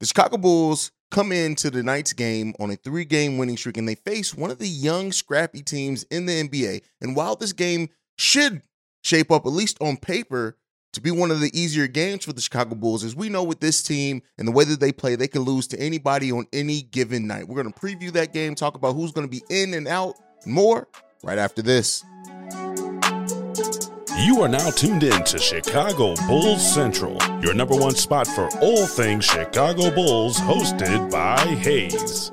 The 0.00 0.06
Chicago 0.06 0.38
Bulls 0.38 0.92
come 1.10 1.30
into 1.30 1.70
the 1.70 1.82
night's 1.82 2.14
game 2.14 2.54
on 2.58 2.70
a 2.70 2.76
three 2.76 3.04
game 3.04 3.36
winning 3.36 3.58
streak 3.58 3.76
and 3.76 3.86
they 3.86 3.96
face 3.96 4.34
one 4.34 4.50
of 4.50 4.58
the 4.58 4.66
young, 4.66 5.12
scrappy 5.12 5.60
teams 5.60 6.04
in 6.04 6.24
the 6.24 6.48
NBA. 6.48 6.82
And 7.02 7.14
while 7.14 7.36
this 7.36 7.52
game 7.52 7.90
should 8.16 8.62
shape 9.02 9.30
up, 9.30 9.44
at 9.44 9.52
least 9.52 9.76
on 9.82 9.98
paper, 9.98 10.56
to 10.94 11.02
be 11.02 11.10
one 11.10 11.30
of 11.30 11.40
the 11.40 11.50
easier 11.52 11.86
games 11.86 12.24
for 12.24 12.32
the 12.32 12.40
Chicago 12.40 12.74
Bulls, 12.74 13.04
as 13.04 13.14
we 13.14 13.28
know 13.28 13.44
with 13.44 13.60
this 13.60 13.82
team 13.82 14.22
and 14.38 14.48
the 14.48 14.52
way 14.52 14.64
that 14.64 14.80
they 14.80 14.90
play, 14.90 15.16
they 15.16 15.28
can 15.28 15.42
lose 15.42 15.66
to 15.68 15.78
anybody 15.78 16.32
on 16.32 16.46
any 16.52 16.80
given 16.80 17.26
night. 17.26 17.46
We're 17.46 17.62
going 17.62 17.72
to 17.72 17.78
preview 17.78 18.10
that 18.12 18.32
game, 18.32 18.54
talk 18.54 18.74
about 18.74 18.94
who's 18.94 19.12
going 19.12 19.26
to 19.26 19.30
be 19.30 19.42
in 19.50 19.74
and 19.74 19.86
out, 19.86 20.16
and 20.44 20.54
more 20.54 20.88
right 21.22 21.38
after 21.38 21.60
this. 21.60 22.02
You 24.22 24.42
are 24.42 24.48
now 24.48 24.68
tuned 24.70 25.02
in 25.02 25.24
to 25.24 25.38
Chicago 25.38 26.14
Bulls 26.28 26.74
Central, 26.74 27.16
your 27.40 27.54
number 27.54 27.74
one 27.74 27.94
spot 27.94 28.26
for 28.26 28.50
all 28.58 28.86
things 28.86 29.24
Chicago 29.24 29.90
Bulls, 29.90 30.36
hosted 30.36 31.10
by 31.10 31.38
Hayes. 31.38 32.30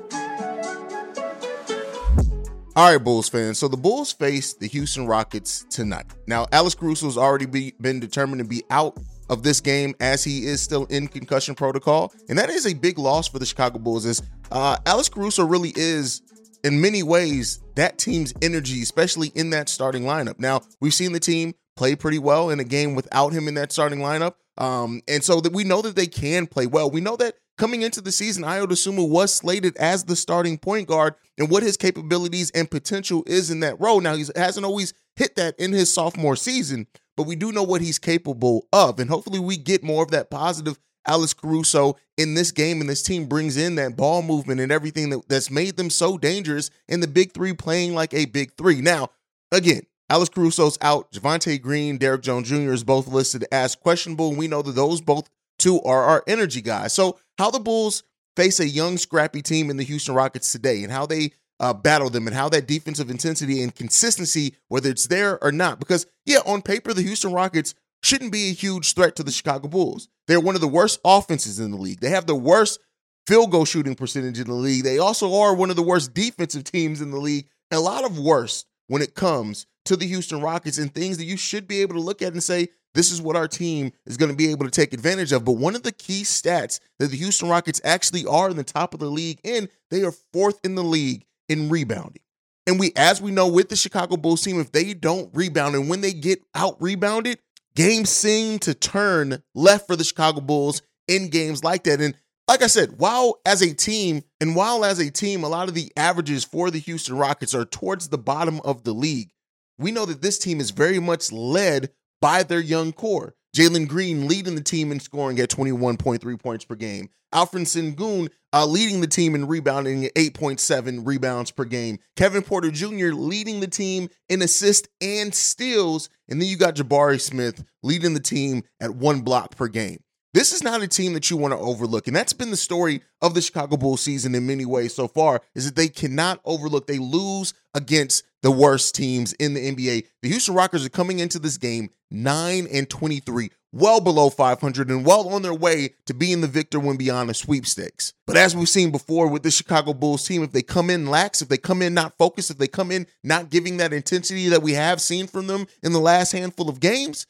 All 2.76 2.92
right, 2.92 3.02
Bulls 3.02 3.30
fans. 3.30 3.58
So 3.58 3.68
the 3.68 3.78
Bulls 3.78 4.12
face 4.12 4.52
the 4.52 4.66
Houston 4.68 5.06
Rockets 5.06 5.64
tonight. 5.70 6.04
Now, 6.26 6.46
Alex 6.52 6.74
Caruso's 6.74 7.16
already 7.16 7.46
be, 7.46 7.72
been 7.80 8.00
determined 8.00 8.42
to 8.42 8.46
be 8.46 8.64
out 8.68 8.98
of 9.30 9.42
this 9.42 9.62
game 9.62 9.94
as 9.98 10.22
he 10.22 10.44
is 10.44 10.60
still 10.60 10.84
in 10.86 11.08
concussion 11.08 11.54
protocol, 11.54 12.12
and 12.28 12.38
that 12.38 12.50
is 12.50 12.66
a 12.66 12.74
big 12.74 12.98
loss 12.98 13.28
for 13.28 13.38
the 13.38 13.46
Chicago 13.46 13.78
Bulls. 13.78 14.04
As 14.04 14.22
uh, 14.52 14.76
Alex 14.84 15.08
Caruso 15.08 15.42
really 15.42 15.72
is, 15.74 16.20
in 16.64 16.80
many 16.80 17.02
ways, 17.02 17.60
that 17.76 17.98
team's 17.98 18.34
energy, 18.42 18.82
especially 18.82 19.28
in 19.34 19.50
that 19.50 19.68
starting 19.68 20.02
lineup. 20.02 20.38
Now, 20.38 20.62
we've 20.80 20.94
seen 20.94 21.12
the 21.12 21.20
team 21.20 21.54
play 21.76 21.94
pretty 21.94 22.18
well 22.18 22.50
in 22.50 22.60
a 22.60 22.64
game 22.64 22.94
without 22.94 23.32
him 23.32 23.48
in 23.48 23.54
that 23.54 23.72
starting 23.72 24.00
lineup, 24.00 24.34
um, 24.56 25.00
and 25.06 25.22
so 25.22 25.40
that 25.40 25.52
we 25.52 25.64
know 25.64 25.82
that 25.82 25.96
they 25.96 26.06
can 26.06 26.46
play 26.46 26.66
well. 26.66 26.90
We 26.90 27.00
know 27.00 27.16
that 27.16 27.36
coming 27.56 27.82
into 27.82 28.00
the 28.00 28.12
season, 28.12 28.44
Ayo 28.44 28.66
Dosunmu 28.66 29.08
was 29.08 29.32
slated 29.32 29.76
as 29.76 30.04
the 30.04 30.16
starting 30.16 30.58
point 30.58 30.88
guard 30.88 31.14
and 31.36 31.50
what 31.50 31.62
his 31.62 31.76
capabilities 31.76 32.50
and 32.52 32.70
potential 32.70 33.22
is 33.26 33.50
in 33.50 33.60
that 33.60 33.80
role. 33.80 34.00
Now, 34.00 34.14
he 34.14 34.24
hasn't 34.34 34.66
always 34.66 34.94
hit 35.16 35.36
that 35.36 35.58
in 35.58 35.72
his 35.72 35.92
sophomore 35.92 36.36
season, 36.36 36.86
but 37.16 37.26
we 37.26 37.36
do 37.36 37.52
know 37.52 37.62
what 37.62 37.80
he's 37.80 37.98
capable 37.98 38.66
of. 38.72 38.98
And 38.98 39.10
hopefully, 39.10 39.38
we 39.38 39.56
get 39.56 39.84
more 39.84 40.02
of 40.02 40.10
that 40.10 40.30
positive 40.30 40.78
Alex 41.08 41.34
Caruso 41.34 41.96
in 42.16 42.34
this 42.34 42.52
game, 42.52 42.80
and 42.80 42.88
this 42.88 43.02
team 43.02 43.26
brings 43.26 43.56
in 43.56 43.74
that 43.76 43.96
ball 43.96 44.22
movement 44.22 44.60
and 44.60 44.70
everything 44.70 45.10
that, 45.10 45.28
that's 45.28 45.50
made 45.50 45.76
them 45.76 45.90
so 45.90 46.18
dangerous 46.18 46.70
in 46.86 47.00
the 47.00 47.08
big 47.08 47.32
three 47.32 47.52
playing 47.52 47.94
like 47.94 48.14
a 48.14 48.26
big 48.26 48.52
three. 48.56 48.80
Now, 48.80 49.08
again, 49.50 49.82
Alex 50.10 50.30
Caruso's 50.30 50.78
out. 50.80 51.12
Javonte 51.12 51.60
Green, 51.60 51.98
Derrick 51.98 52.22
Jones 52.22 52.48
Jr. 52.48 52.72
is 52.72 52.84
both 52.84 53.08
listed 53.08 53.44
as 53.52 53.74
questionable. 53.74 54.30
And 54.30 54.38
we 54.38 54.48
know 54.48 54.62
that 54.62 54.72
those 54.72 55.00
both 55.00 55.28
two 55.58 55.80
are 55.82 56.04
our 56.04 56.24
energy 56.26 56.60
guys. 56.60 56.92
So 56.92 57.18
how 57.36 57.50
the 57.50 57.60
Bulls 57.60 58.04
face 58.36 58.60
a 58.60 58.68
young, 58.68 58.96
scrappy 58.96 59.42
team 59.42 59.70
in 59.70 59.76
the 59.76 59.84
Houston 59.84 60.14
Rockets 60.14 60.50
today 60.52 60.82
and 60.82 60.92
how 60.92 61.06
they 61.06 61.32
uh, 61.60 61.74
battle 61.74 62.08
them 62.08 62.26
and 62.26 62.36
how 62.36 62.48
that 62.48 62.68
defensive 62.68 63.10
intensity 63.10 63.62
and 63.62 63.74
consistency, 63.74 64.54
whether 64.68 64.90
it's 64.90 65.08
there 65.08 65.42
or 65.42 65.52
not. 65.52 65.78
Because, 65.78 66.06
yeah, 66.24 66.38
on 66.46 66.62
paper, 66.62 66.94
the 66.94 67.02
Houston 67.02 67.32
Rockets 67.32 67.74
shouldn't 68.02 68.32
be 68.32 68.50
a 68.50 68.54
huge 68.54 68.94
threat 68.94 69.16
to 69.16 69.22
the 69.22 69.30
Chicago 69.30 69.68
Bulls. 69.68 70.08
They're 70.26 70.40
one 70.40 70.54
of 70.54 70.60
the 70.60 70.68
worst 70.68 71.00
offenses 71.04 71.58
in 71.58 71.70
the 71.70 71.76
league. 71.76 72.00
They 72.00 72.10
have 72.10 72.26
the 72.26 72.34
worst 72.34 72.80
field 73.26 73.50
goal 73.50 73.64
shooting 73.64 73.94
percentage 73.94 74.38
in 74.38 74.46
the 74.46 74.54
league. 74.54 74.84
They 74.84 74.98
also 74.98 75.34
are 75.42 75.54
one 75.54 75.70
of 75.70 75.76
the 75.76 75.82
worst 75.82 76.14
defensive 76.14 76.64
teams 76.64 77.00
in 77.00 77.10
the 77.10 77.18
league. 77.18 77.46
A 77.70 77.80
lot 77.80 78.04
of 78.04 78.18
worst 78.18 78.66
when 78.86 79.02
it 79.02 79.14
comes 79.14 79.66
to 79.84 79.96
the 79.96 80.06
Houston 80.06 80.40
Rockets 80.40 80.78
and 80.78 80.94
things 80.94 81.18
that 81.18 81.24
you 81.24 81.36
should 81.36 81.66
be 81.66 81.82
able 81.82 81.94
to 81.94 82.00
look 82.00 82.22
at 82.22 82.32
and 82.32 82.42
say, 82.42 82.68
this 82.94 83.12
is 83.12 83.20
what 83.20 83.36
our 83.36 83.48
team 83.48 83.92
is 84.06 84.16
going 84.16 84.30
to 84.30 84.36
be 84.36 84.50
able 84.50 84.64
to 84.64 84.70
take 84.70 84.92
advantage 84.92 85.32
of. 85.32 85.44
But 85.44 85.52
one 85.52 85.76
of 85.76 85.82
the 85.82 85.92
key 85.92 86.22
stats 86.22 86.80
that 86.98 87.10
the 87.10 87.16
Houston 87.16 87.48
Rockets 87.48 87.80
actually 87.84 88.24
are 88.26 88.50
in 88.50 88.56
the 88.56 88.64
top 88.64 88.94
of 88.94 89.00
the 89.00 89.10
league 89.10 89.40
in, 89.44 89.68
they 89.90 90.02
are 90.02 90.12
fourth 90.32 90.58
in 90.64 90.74
the 90.74 90.82
league 90.82 91.24
in 91.48 91.68
rebounding. 91.68 92.22
And 92.66 92.78
we, 92.78 92.92
as 92.96 93.22
we 93.22 93.30
know 93.30 93.48
with 93.48 93.70
the 93.70 93.76
Chicago 93.76 94.16
Bulls 94.16 94.42
team, 94.42 94.60
if 94.60 94.72
they 94.72 94.92
don't 94.92 95.30
rebound 95.34 95.74
and 95.74 95.88
when 95.88 96.00
they 96.02 96.12
get 96.12 96.42
out 96.54 96.76
rebounded, 96.82 97.38
games 97.78 98.10
seem 98.10 98.58
to 98.58 98.74
turn 98.74 99.40
left 99.54 99.86
for 99.86 99.94
the 99.94 100.02
Chicago 100.02 100.40
Bulls 100.40 100.82
in 101.06 101.28
games 101.28 101.62
like 101.62 101.84
that. 101.84 102.00
And 102.00 102.16
like 102.48 102.60
I 102.60 102.66
said, 102.66 102.98
while 102.98 103.38
as 103.46 103.62
a 103.62 103.72
team, 103.72 104.22
and 104.40 104.56
while 104.56 104.84
as 104.84 104.98
a 104.98 105.12
team, 105.12 105.44
a 105.44 105.48
lot 105.48 105.68
of 105.68 105.74
the 105.74 105.92
averages 105.96 106.42
for 106.42 106.72
the 106.72 106.80
Houston 106.80 107.16
Rockets 107.16 107.54
are 107.54 107.64
towards 107.64 108.08
the 108.08 108.18
bottom 108.18 108.60
of 108.64 108.82
the 108.82 108.92
league, 108.92 109.30
we 109.78 109.92
know 109.92 110.06
that 110.06 110.22
this 110.22 110.40
team 110.40 110.58
is 110.58 110.72
very 110.72 110.98
much 110.98 111.30
led 111.30 111.90
by 112.20 112.42
their 112.42 112.58
young 112.58 112.92
core. 112.92 113.36
Jalen 113.58 113.88
Green 113.88 114.28
leading 114.28 114.54
the 114.54 114.62
team 114.62 114.92
in 114.92 115.00
scoring 115.00 115.40
at 115.40 115.48
21.3 115.48 116.40
points 116.40 116.64
per 116.64 116.76
game. 116.76 117.08
Alperen 117.34 117.66
Sengun 117.66 118.30
uh, 118.52 118.64
leading 118.64 119.00
the 119.00 119.08
team 119.08 119.34
in 119.34 119.48
rebounding 119.48 120.04
at 120.04 120.14
8.7 120.14 121.04
rebounds 121.04 121.50
per 121.50 121.64
game. 121.64 121.98
Kevin 122.14 122.42
Porter 122.42 122.70
Jr. 122.70 123.08
leading 123.08 123.58
the 123.58 123.66
team 123.66 124.10
in 124.28 124.42
assists 124.42 124.86
and 125.00 125.34
steals. 125.34 126.08
And 126.28 126.40
then 126.40 126.48
you 126.48 126.56
got 126.56 126.76
Jabari 126.76 127.20
Smith 127.20 127.64
leading 127.82 128.14
the 128.14 128.20
team 128.20 128.62
at 128.80 128.94
one 128.94 129.22
block 129.22 129.56
per 129.56 129.66
game. 129.66 130.04
This 130.34 130.52
is 130.52 130.62
not 130.62 130.82
a 130.82 130.86
team 130.86 131.14
that 131.14 131.28
you 131.28 131.36
want 131.36 131.52
to 131.52 131.58
overlook. 131.58 132.06
And 132.06 132.14
that's 132.14 132.32
been 132.32 132.52
the 132.52 132.56
story 132.56 133.02
of 133.20 133.34
the 133.34 133.40
Chicago 133.42 133.76
Bulls 133.76 134.02
season 134.02 134.36
in 134.36 134.46
many 134.46 134.66
ways 134.66 134.94
so 134.94 135.08
far, 135.08 135.40
is 135.56 135.64
that 135.64 135.74
they 135.74 135.88
cannot 135.88 136.40
overlook. 136.44 136.86
They 136.86 136.98
lose 136.98 137.54
against 137.78 138.24
the 138.42 138.50
worst 138.50 138.94
teams 138.94 139.32
in 139.34 139.54
the 139.54 139.72
NBA. 139.72 140.06
The 140.22 140.28
Houston 140.28 140.54
Rockets 140.54 140.84
are 140.84 140.90
coming 140.90 141.20
into 141.20 141.38
this 141.38 141.56
game 141.56 141.90
9 142.10 142.66
and 142.72 142.90
23, 142.90 143.50
well 143.72 144.00
below 144.00 144.30
500 144.30 144.90
and 144.90 145.06
well 145.06 145.28
on 145.28 145.42
their 145.42 145.54
way 145.54 145.94
to 146.06 146.14
being 146.14 146.40
the 146.40 146.46
Victor 146.46 146.80
Wembanyama 146.80 147.36
sweepstakes. 147.36 148.12
But 148.26 148.36
as 148.36 148.56
we've 148.56 148.68
seen 148.68 148.90
before 148.90 149.28
with 149.28 149.42
the 149.42 149.50
Chicago 149.50 149.94
Bulls 149.94 150.26
team, 150.26 150.42
if 150.42 150.52
they 150.52 150.62
come 150.62 150.90
in 150.90 151.06
lax, 151.06 151.40
if 151.40 151.48
they 151.48 151.56
come 151.56 151.80
in 151.82 151.94
not 151.94 152.18
focused, 152.18 152.50
if 152.50 152.58
they 152.58 152.68
come 152.68 152.90
in 152.90 153.06
not 153.22 153.50
giving 153.50 153.76
that 153.76 153.92
intensity 153.92 154.48
that 154.48 154.62
we 154.62 154.72
have 154.72 155.00
seen 155.00 155.26
from 155.26 155.46
them 155.46 155.66
in 155.82 155.92
the 155.92 156.00
last 156.00 156.32
handful 156.32 156.68
of 156.68 156.80
games, 156.80 157.26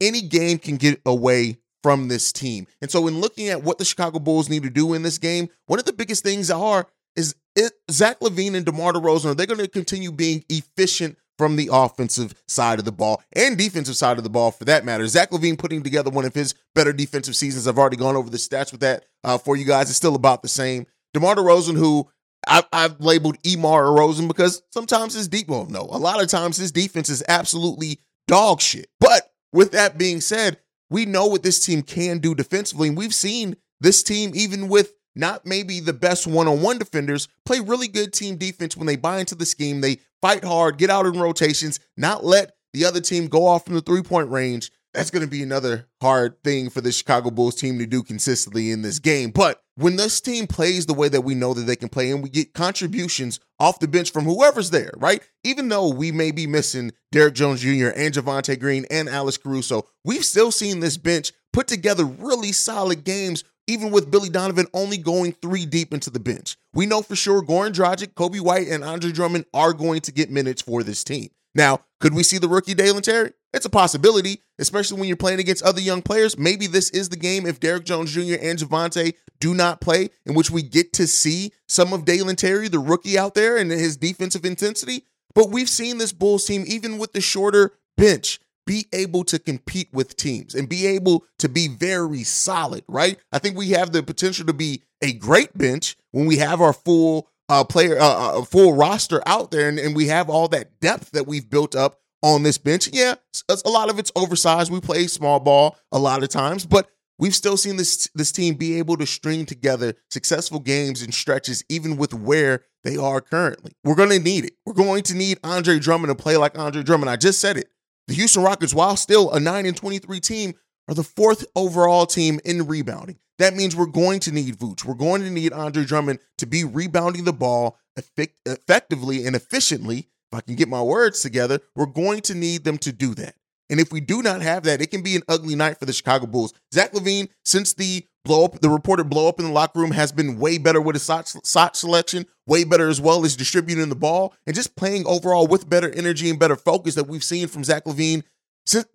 any 0.00 0.22
game 0.22 0.58
can 0.58 0.76
get 0.76 1.00
away 1.04 1.58
from 1.82 2.08
this 2.08 2.32
team. 2.32 2.66
And 2.80 2.90
so, 2.90 3.06
in 3.06 3.20
looking 3.20 3.48
at 3.48 3.62
what 3.62 3.78
the 3.78 3.84
Chicago 3.84 4.18
Bulls 4.18 4.48
need 4.48 4.62
to 4.62 4.70
do 4.70 4.94
in 4.94 5.02
this 5.02 5.18
game, 5.18 5.48
one 5.66 5.78
of 5.78 5.84
the 5.84 5.92
biggest 5.92 6.22
things 6.22 6.50
are 6.50 6.86
is 7.16 7.34
it, 7.56 7.72
Zach 7.90 8.20
LaVine 8.20 8.54
and 8.54 8.64
DeMar 8.64 8.92
DeRozan 8.92 9.26
are 9.26 9.34
they 9.34 9.46
going 9.46 9.60
to 9.60 9.68
continue 9.68 10.12
being 10.12 10.44
efficient 10.48 11.16
from 11.36 11.56
the 11.56 11.70
offensive 11.72 12.34
side 12.48 12.78
of 12.78 12.84
the 12.84 12.92
ball 12.92 13.22
and 13.34 13.56
defensive 13.56 13.96
side 13.96 14.18
of 14.18 14.24
the 14.24 14.30
ball 14.30 14.50
for 14.50 14.66
that 14.66 14.84
matter. 14.84 15.06
Zach 15.06 15.30
LaVine 15.30 15.58
putting 15.58 15.82
together 15.82 16.10
one 16.10 16.26
of 16.26 16.34
his 16.34 16.54
better 16.74 16.92
defensive 16.92 17.34
seasons. 17.34 17.66
I've 17.66 17.78
already 17.78 17.96
gone 17.96 18.14
over 18.14 18.28
the 18.28 18.36
stats 18.36 18.72
with 18.72 18.82
that 18.82 19.04
uh, 19.24 19.38
for 19.38 19.56
you 19.56 19.64
guys. 19.64 19.88
It's 19.88 19.96
still 19.96 20.14
about 20.14 20.42
the 20.42 20.48
same. 20.48 20.86
DeMar 21.14 21.36
DeRozan, 21.36 21.76
who 21.76 22.08
I, 22.46 22.62
have 22.72 23.00
labeled 23.00 23.42
Emar 23.42 23.84
DeRozan 23.84 24.28
because 24.28 24.62
sometimes 24.70 25.14
his 25.14 25.28
deep, 25.28 25.48
well, 25.48 25.66
no, 25.66 25.80
a 25.80 25.98
lot 25.98 26.22
of 26.22 26.28
times 26.28 26.56
his 26.56 26.72
defense 26.72 27.08
is 27.08 27.22
absolutely 27.26 28.00
dog 28.28 28.60
shit. 28.60 28.88
But 29.00 29.32
with 29.52 29.72
that 29.72 29.98
being 29.98 30.20
said, 30.20 30.58
we 30.90 31.06
know 31.06 31.26
what 31.26 31.42
this 31.42 31.64
team 31.64 31.82
can 31.82 32.18
do 32.18 32.34
defensively. 32.34 32.88
And 32.88 32.96
we've 32.96 33.14
seen 33.14 33.56
this 33.80 34.02
team, 34.02 34.32
even 34.34 34.68
with 34.68 34.92
not 35.14 35.46
maybe 35.46 35.80
the 35.80 35.92
best 35.92 36.26
one 36.26 36.48
on 36.48 36.62
one 36.62 36.78
defenders, 36.78 37.28
play 37.44 37.60
really 37.60 37.88
good 37.88 38.12
team 38.12 38.36
defense 38.36 38.76
when 38.76 38.86
they 38.86 38.96
buy 38.96 39.18
into 39.18 39.34
the 39.34 39.46
scheme. 39.46 39.80
They 39.80 39.98
fight 40.20 40.44
hard, 40.44 40.78
get 40.78 40.90
out 40.90 41.06
in 41.06 41.18
rotations, 41.18 41.80
not 41.96 42.24
let 42.24 42.52
the 42.72 42.84
other 42.84 43.00
team 43.00 43.28
go 43.28 43.46
off 43.46 43.64
from 43.64 43.74
the 43.74 43.80
three 43.80 44.02
point 44.02 44.30
range. 44.30 44.70
That's 44.92 45.10
going 45.10 45.24
to 45.24 45.30
be 45.30 45.42
another 45.42 45.86
hard 46.02 46.42
thing 46.42 46.68
for 46.68 46.80
the 46.80 46.90
Chicago 46.90 47.30
Bulls 47.30 47.54
team 47.54 47.78
to 47.78 47.86
do 47.86 48.02
consistently 48.02 48.72
in 48.72 48.82
this 48.82 48.98
game. 48.98 49.30
But 49.30 49.62
when 49.76 49.94
this 49.94 50.20
team 50.20 50.48
plays 50.48 50.86
the 50.86 50.94
way 50.94 51.08
that 51.08 51.20
we 51.20 51.36
know 51.36 51.54
that 51.54 51.62
they 51.62 51.76
can 51.76 51.88
play 51.88 52.10
and 52.10 52.22
we 52.22 52.28
get 52.28 52.54
contributions 52.54 53.38
off 53.60 53.78
the 53.78 53.86
bench 53.86 54.10
from 54.10 54.24
whoever's 54.24 54.70
there, 54.70 54.90
right? 54.96 55.22
Even 55.44 55.68
though 55.68 55.88
we 55.88 56.10
may 56.10 56.32
be 56.32 56.46
missing 56.46 56.92
Derrick 57.12 57.34
Jones 57.34 57.60
Jr. 57.60 57.88
and 57.94 58.12
Javonte 58.12 58.58
Green 58.58 58.84
and 58.90 59.08
Alex 59.08 59.38
Caruso, 59.38 59.86
we've 60.04 60.24
still 60.24 60.50
seen 60.50 60.80
this 60.80 60.96
bench 60.96 61.32
put 61.52 61.68
together 61.68 62.04
really 62.04 62.52
solid 62.52 63.04
games 63.04 63.44
even 63.70 63.90
with 63.90 64.10
Billy 64.10 64.28
Donovan 64.28 64.66
only 64.74 64.96
going 64.96 65.32
three 65.32 65.64
deep 65.64 65.94
into 65.94 66.10
the 66.10 66.20
bench. 66.20 66.56
We 66.74 66.86
know 66.86 67.02
for 67.02 67.16
sure 67.16 67.42
Goran 67.42 67.72
Dragic, 67.72 68.14
Coby 68.14 68.40
White, 68.40 68.68
and 68.68 68.82
Andre 68.82 69.12
Drummond 69.12 69.46
are 69.54 69.72
going 69.72 70.00
to 70.02 70.12
get 70.12 70.30
minutes 70.30 70.62
for 70.62 70.82
this 70.82 71.04
team. 71.04 71.30
Now, 71.54 71.80
could 72.00 72.14
we 72.14 72.22
see 72.22 72.38
the 72.38 72.48
rookie 72.48 72.74
Dalen 72.74 73.02
Terry? 73.02 73.32
It's 73.52 73.66
a 73.66 73.70
possibility, 73.70 74.42
especially 74.58 74.98
when 74.98 75.08
you're 75.08 75.16
playing 75.16 75.40
against 75.40 75.62
other 75.62 75.80
young 75.80 76.02
players. 76.02 76.38
Maybe 76.38 76.66
this 76.66 76.90
is 76.90 77.08
the 77.08 77.16
game 77.16 77.46
if 77.46 77.60
Derrick 77.60 77.84
Jones 77.84 78.12
Jr. 78.12 78.36
and 78.40 78.58
Javonte 78.58 79.14
do 79.40 79.54
not 79.54 79.80
play, 79.80 80.10
in 80.24 80.34
which 80.34 80.50
we 80.50 80.62
get 80.62 80.92
to 80.94 81.06
see 81.06 81.52
some 81.66 81.92
of 81.92 82.04
Dalen 82.04 82.36
Terry, 82.36 82.68
the 82.68 82.78
rookie 82.78 83.18
out 83.18 83.34
there, 83.34 83.56
and 83.56 83.70
his 83.70 83.96
defensive 83.96 84.44
intensity. 84.44 85.04
But 85.34 85.50
we've 85.50 85.68
seen 85.68 85.98
this 85.98 86.12
Bulls 86.12 86.44
team, 86.44 86.64
even 86.66 86.98
with 86.98 87.12
the 87.12 87.20
shorter 87.20 87.72
bench, 87.96 88.40
be 88.70 88.86
able 88.92 89.24
to 89.24 89.36
compete 89.36 89.88
with 89.92 90.14
teams 90.14 90.54
and 90.54 90.68
be 90.68 90.86
able 90.86 91.24
to 91.40 91.48
be 91.48 91.66
very 91.66 92.22
solid, 92.22 92.84
right? 92.86 93.18
I 93.32 93.40
think 93.40 93.56
we 93.56 93.70
have 93.70 93.90
the 93.90 94.00
potential 94.00 94.46
to 94.46 94.52
be 94.52 94.84
a 95.02 95.12
great 95.12 95.58
bench 95.58 95.96
when 96.12 96.26
we 96.26 96.36
have 96.36 96.60
our 96.60 96.72
full 96.72 97.28
uh, 97.48 97.64
player, 97.64 97.98
uh, 97.98 98.38
uh, 98.38 98.42
full 98.44 98.76
roster 98.76 99.24
out 99.26 99.50
there, 99.50 99.68
and, 99.68 99.80
and 99.80 99.96
we 99.96 100.06
have 100.06 100.30
all 100.30 100.46
that 100.46 100.78
depth 100.78 101.10
that 101.10 101.26
we've 101.26 101.50
built 101.50 101.74
up 101.74 101.98
on 102.22 102.44
this 102.44 102.58
bench. 102.58 102.88
Yeah, 102.92 103.16
a 103.48 103.68
lot 103.68 103.90
of 103.90 103.98
it's 103.98 104.12
oversized. 104.14 104.70
We 104.70 104.80
play 104.80 105.08
small 105.08 105.40
ball 105.40 105.76
a 105.90 105.98
lot 105.98 106.22
of 106.22 106.28
times, 106.28 106.64
but 106.64 106.88
we've 107.18 107.34
still 107.34 107.56
seen 107.56 107.76
this 107.76 108.08
this 108.14 108.30
team 108.30 108.54
be 108.54 108.78
able 108.78 108.96
to 108.98 109.06
string 109.06 109.46
together 109.46 109.94
successful 110.12 110.60
games 110.60 111.02
and 111.02 111.12
stretches, 111.12 111.64
even 111.68 111.96
with 111.96 112.14
where 112.14 112.62
they 112.84 112.96
are 112.96 113.20
currently. 113.20 113.72
We're 113.82 113.96
going 113.96 114.10
to 114.10 114.20
need 114.20 114.44
it. 114.44 114.52
We're 114.64 114.74
going 114.74 115.02
to 115.02 115.16
need 115.16 115.40
Andre 115.42 115.80
Drummond 115.80 116.16
to 116.16 116.22
play 116.22 116.36
like 116.36 116.56
Andre 116.56 116.84
Drummond. 116.84 117.10
I 117.10 117.16
just 117.16 117.40
said 117.40 117.56
it. 117.56 117.68
The 118.10 118.16
Houston 118.16 118.42
Rockets, 118.42 118.74
while 118.74 118.96
still 118.96 119.30
a 119.30 119.38
9 119.38 119.66
and 119.66 119.76
23 119.76 120.18
team, 120.18 120.54
are 120.88 120.96
the 120.96 121.04
fourth 121.04 121.46
overall 121.54 122.06
team 122.06 122.40
in 122.44 122.66
rebounding. 122.66 123.20
That 123.38 123.54
means 123.54 123.76
we're 123.76 123.86
going 123.86 124.18
to 124.20 124.32
need 124.32 124.58
Vooch. 124.58 124.84
We're 124.84 124.94
going 124.94 125.22
to 125.22 125.30
need 125.30 125.52
Andre 125.52 125.84
Drummond 125.84 126.18
to 126.38 126.46
be 126.46 126.64
rebounding 126.64 127.22
the 127.22 127.32
ball 127.32 127.78
effect- 127.96 128.34
effectively 128.46 129.24
and 129.24 129.36
efficiently. 129.36 130.08
If 130.32 130.38
I 130.38 130.40
can 130.40 130.56
get 130.56 130.66
my 130.66 130.82
words 130.82 131.22
together, 131.22 131.60
we're 131.76 131.86
going 131.86 132.22
to 132.22 132.34
need 132.34 132.64
them 132.64 132.78
to 132.78 132.90
do 132.90 133.14
that. 133.14 133.36
And 133.70 133.80
if 133.80 133.92
we 133.92 134.00
do 134.00 134.20
not 134.20 134.42
have 134.42 134.64
that, 134.64 134.82
it 134.82 134.90
can 134.90 135.02
be 135.02 135.16
an 135.16 135.22
ugly 135.28 135.54
night 135.54 135.78
for 135.78 135.86
the 135.86 135.92
Chicago 135.92 136.26
Bulls. 136.26 136.52
Zach 136.74 136.92
LaVine, 136.92 137.28
since 137.44 137.72
the 137.72 138.04
blow 138.24 138.44
up, 138.44 138.60
the 138.60 138.68
reported 138.68 139.08
blow 139.08 139.28
up 139.28 139.38
in 139.38 139.46
the 139.46 139.52
locker 139.52 139.78
room, 139.78 139.92
has 139.92 140.12
been 140.12 140.38
way 140.38 140.58
better 140.58 140.80
with 140.80 140.96
his 140.96 141.06
shot, 141.06 141.76
selection, 141.76 142.26
way 142.46 142.64
better 142.64 142.88
as 142.88 143.00
well 143.00 143.24
as 143.24 143.36
distributing 143.36 143.88
the 143.88 143.94
ball 143.94 144.34
and 144.46 144.56
just 144.56 144.76
playing 144.76 145.06
overall 145.06 145.46
with 145.46 145.70
better 145.70 145.90
energy 145.90 146.28
and 146.28 146.38
better 146.38 146.56
focus 146.56 146.96
that 146.96 147.06
we've 147.06 147.24
seen 147.24 147.46
from 147.46 147.64
Zach 147.64 147.84
LaVine 147.84 148.24
since 148.66 148.86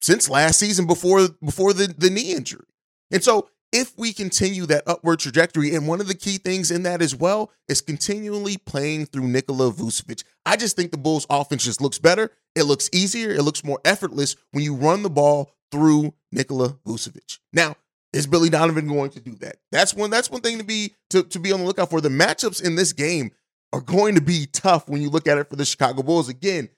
since 0.00 0.28
last 0.28 0.58
season 0.58 0.86
before 0.86 1.28
before 1.44 1.72
the, 1.72 1.92
the 1.98 2.10
knee 2.10 2.32
injury. 2.32 2.64
And 3.10 3.22
so 3.22 3.48
if 3.72 3.96
we 3.96 4.12
continue 4.12 4.66
that 4.66 4.84
upward 4.86 5.18
trajectory, 5.18 5.74
and 5.74 5.88
one 5.88 6.00
of 6.00 6.06
the 6.06 6.14
key 6.14 6.36
things 6.36 6.70
in 6.70 6.82
that 6.82 7.00
as 7.00 7.16
well 7.16 7.50
is 7.68 7.80
continually 7.80 8.58
playing 8.58 9.06
through 9.06 9.26
Nikola 9.26 9.72
Vucevic. 9.72 10.24
I 10.44 10.56
just 10.56 10.76
think 10.76 10.90
the 10.90 10.98
Bulls 10.98 11.26
offense 11.30 11.64
just 11.64 11.80
looks 11.80 11.98
better. 11.98 12.30
It 12.54 12.64
looks 12.64 12.90
easier. 12.92 13.30
It 13.30 13.42
looks 13.42 13.64
more 13.64 13.80
effortless 13.84 14.36
when 14.50 14.62
you 14.62 14.74
run 14.74 15.02
the 15.02 15.10
ball 15.10 15.52
through 15.70 16.14
Nikola 16.30 16.76
Vucevic. 16.86 17.38
Now, 17.52 17.76
is 18.12 18.26
Billy 18.26 18.50
Donovan 18.50 18.86
going 18.86 19.10
to 19.10 19.20
do 19.20 19.34
that? 19.36 19.56
That's 19.70 19.94
one. 19.94 20.10
That's 20.10 20.30
one 20.30 20.42
thing 20.42 20.58
to 20.58 20.64
be 20.64 20.94
to, 21.10 21.22
to 21.22 21.38
be 21.38 21.50
on 21.50 21.60
the 21.60 21.66
lookout 21.66 21.88
for. 21.88 22.02
The 22.02 22.10
matchups 22.10 22.62
in 22.62 22.74
this 22.74 22.92
game 22.92 23.30
are 23.72 23.80
going 23.80 24.16
to 24.16 24.20
be 24.20 24.46
tough 24.52 24.86
when 24.86 25.00
you 25.00 25.08
look 25.08 25.26
at 25.26 25.38
it 25.38 25.48
for 25.48 25.56
the 25.56 25.64
Chicago 25.64 26.02
Bulls. 26.02 26.28
Again, 26.28 26.68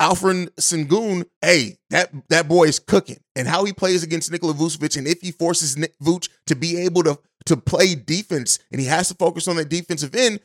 Alperen 0.00 0.48
Sengun, 0.60 1.24
hey, 1.42 1.78
that 1.90 2.12
that 2.28 2.48
boy 2.48 2.64
is 2.64 2.78
cooking, 2.78 3.18
and 3.34 3.48
how 3.48 3.64
he 3.64 3.72
plays 3.72 4.02
against 4.02 4.30
Nikola 4.30 4.54
Vucevic, 4.54 4.96
and 4.96 5.08
if 5.08 5.20
he 5.20 5.32
forces 5.32 5.76
Nick 5.76 5.98
Vuce 5.98 6.28
to 6.46 6.54
be 6.54 6.78
able 6.78 7.02
to 7.02 7.18
to 7.46 7.56
play 7.56 7.94
defense, 7.94 8.58
and 8.70 8.80
he 8.80 8.86
has 8.86 9.08
to 9.08 9.14
focus 9.14 9.48
on 9.48 9.56
that 9.56 9.68
defensive 9.68 10.14
end, 10.14 10.40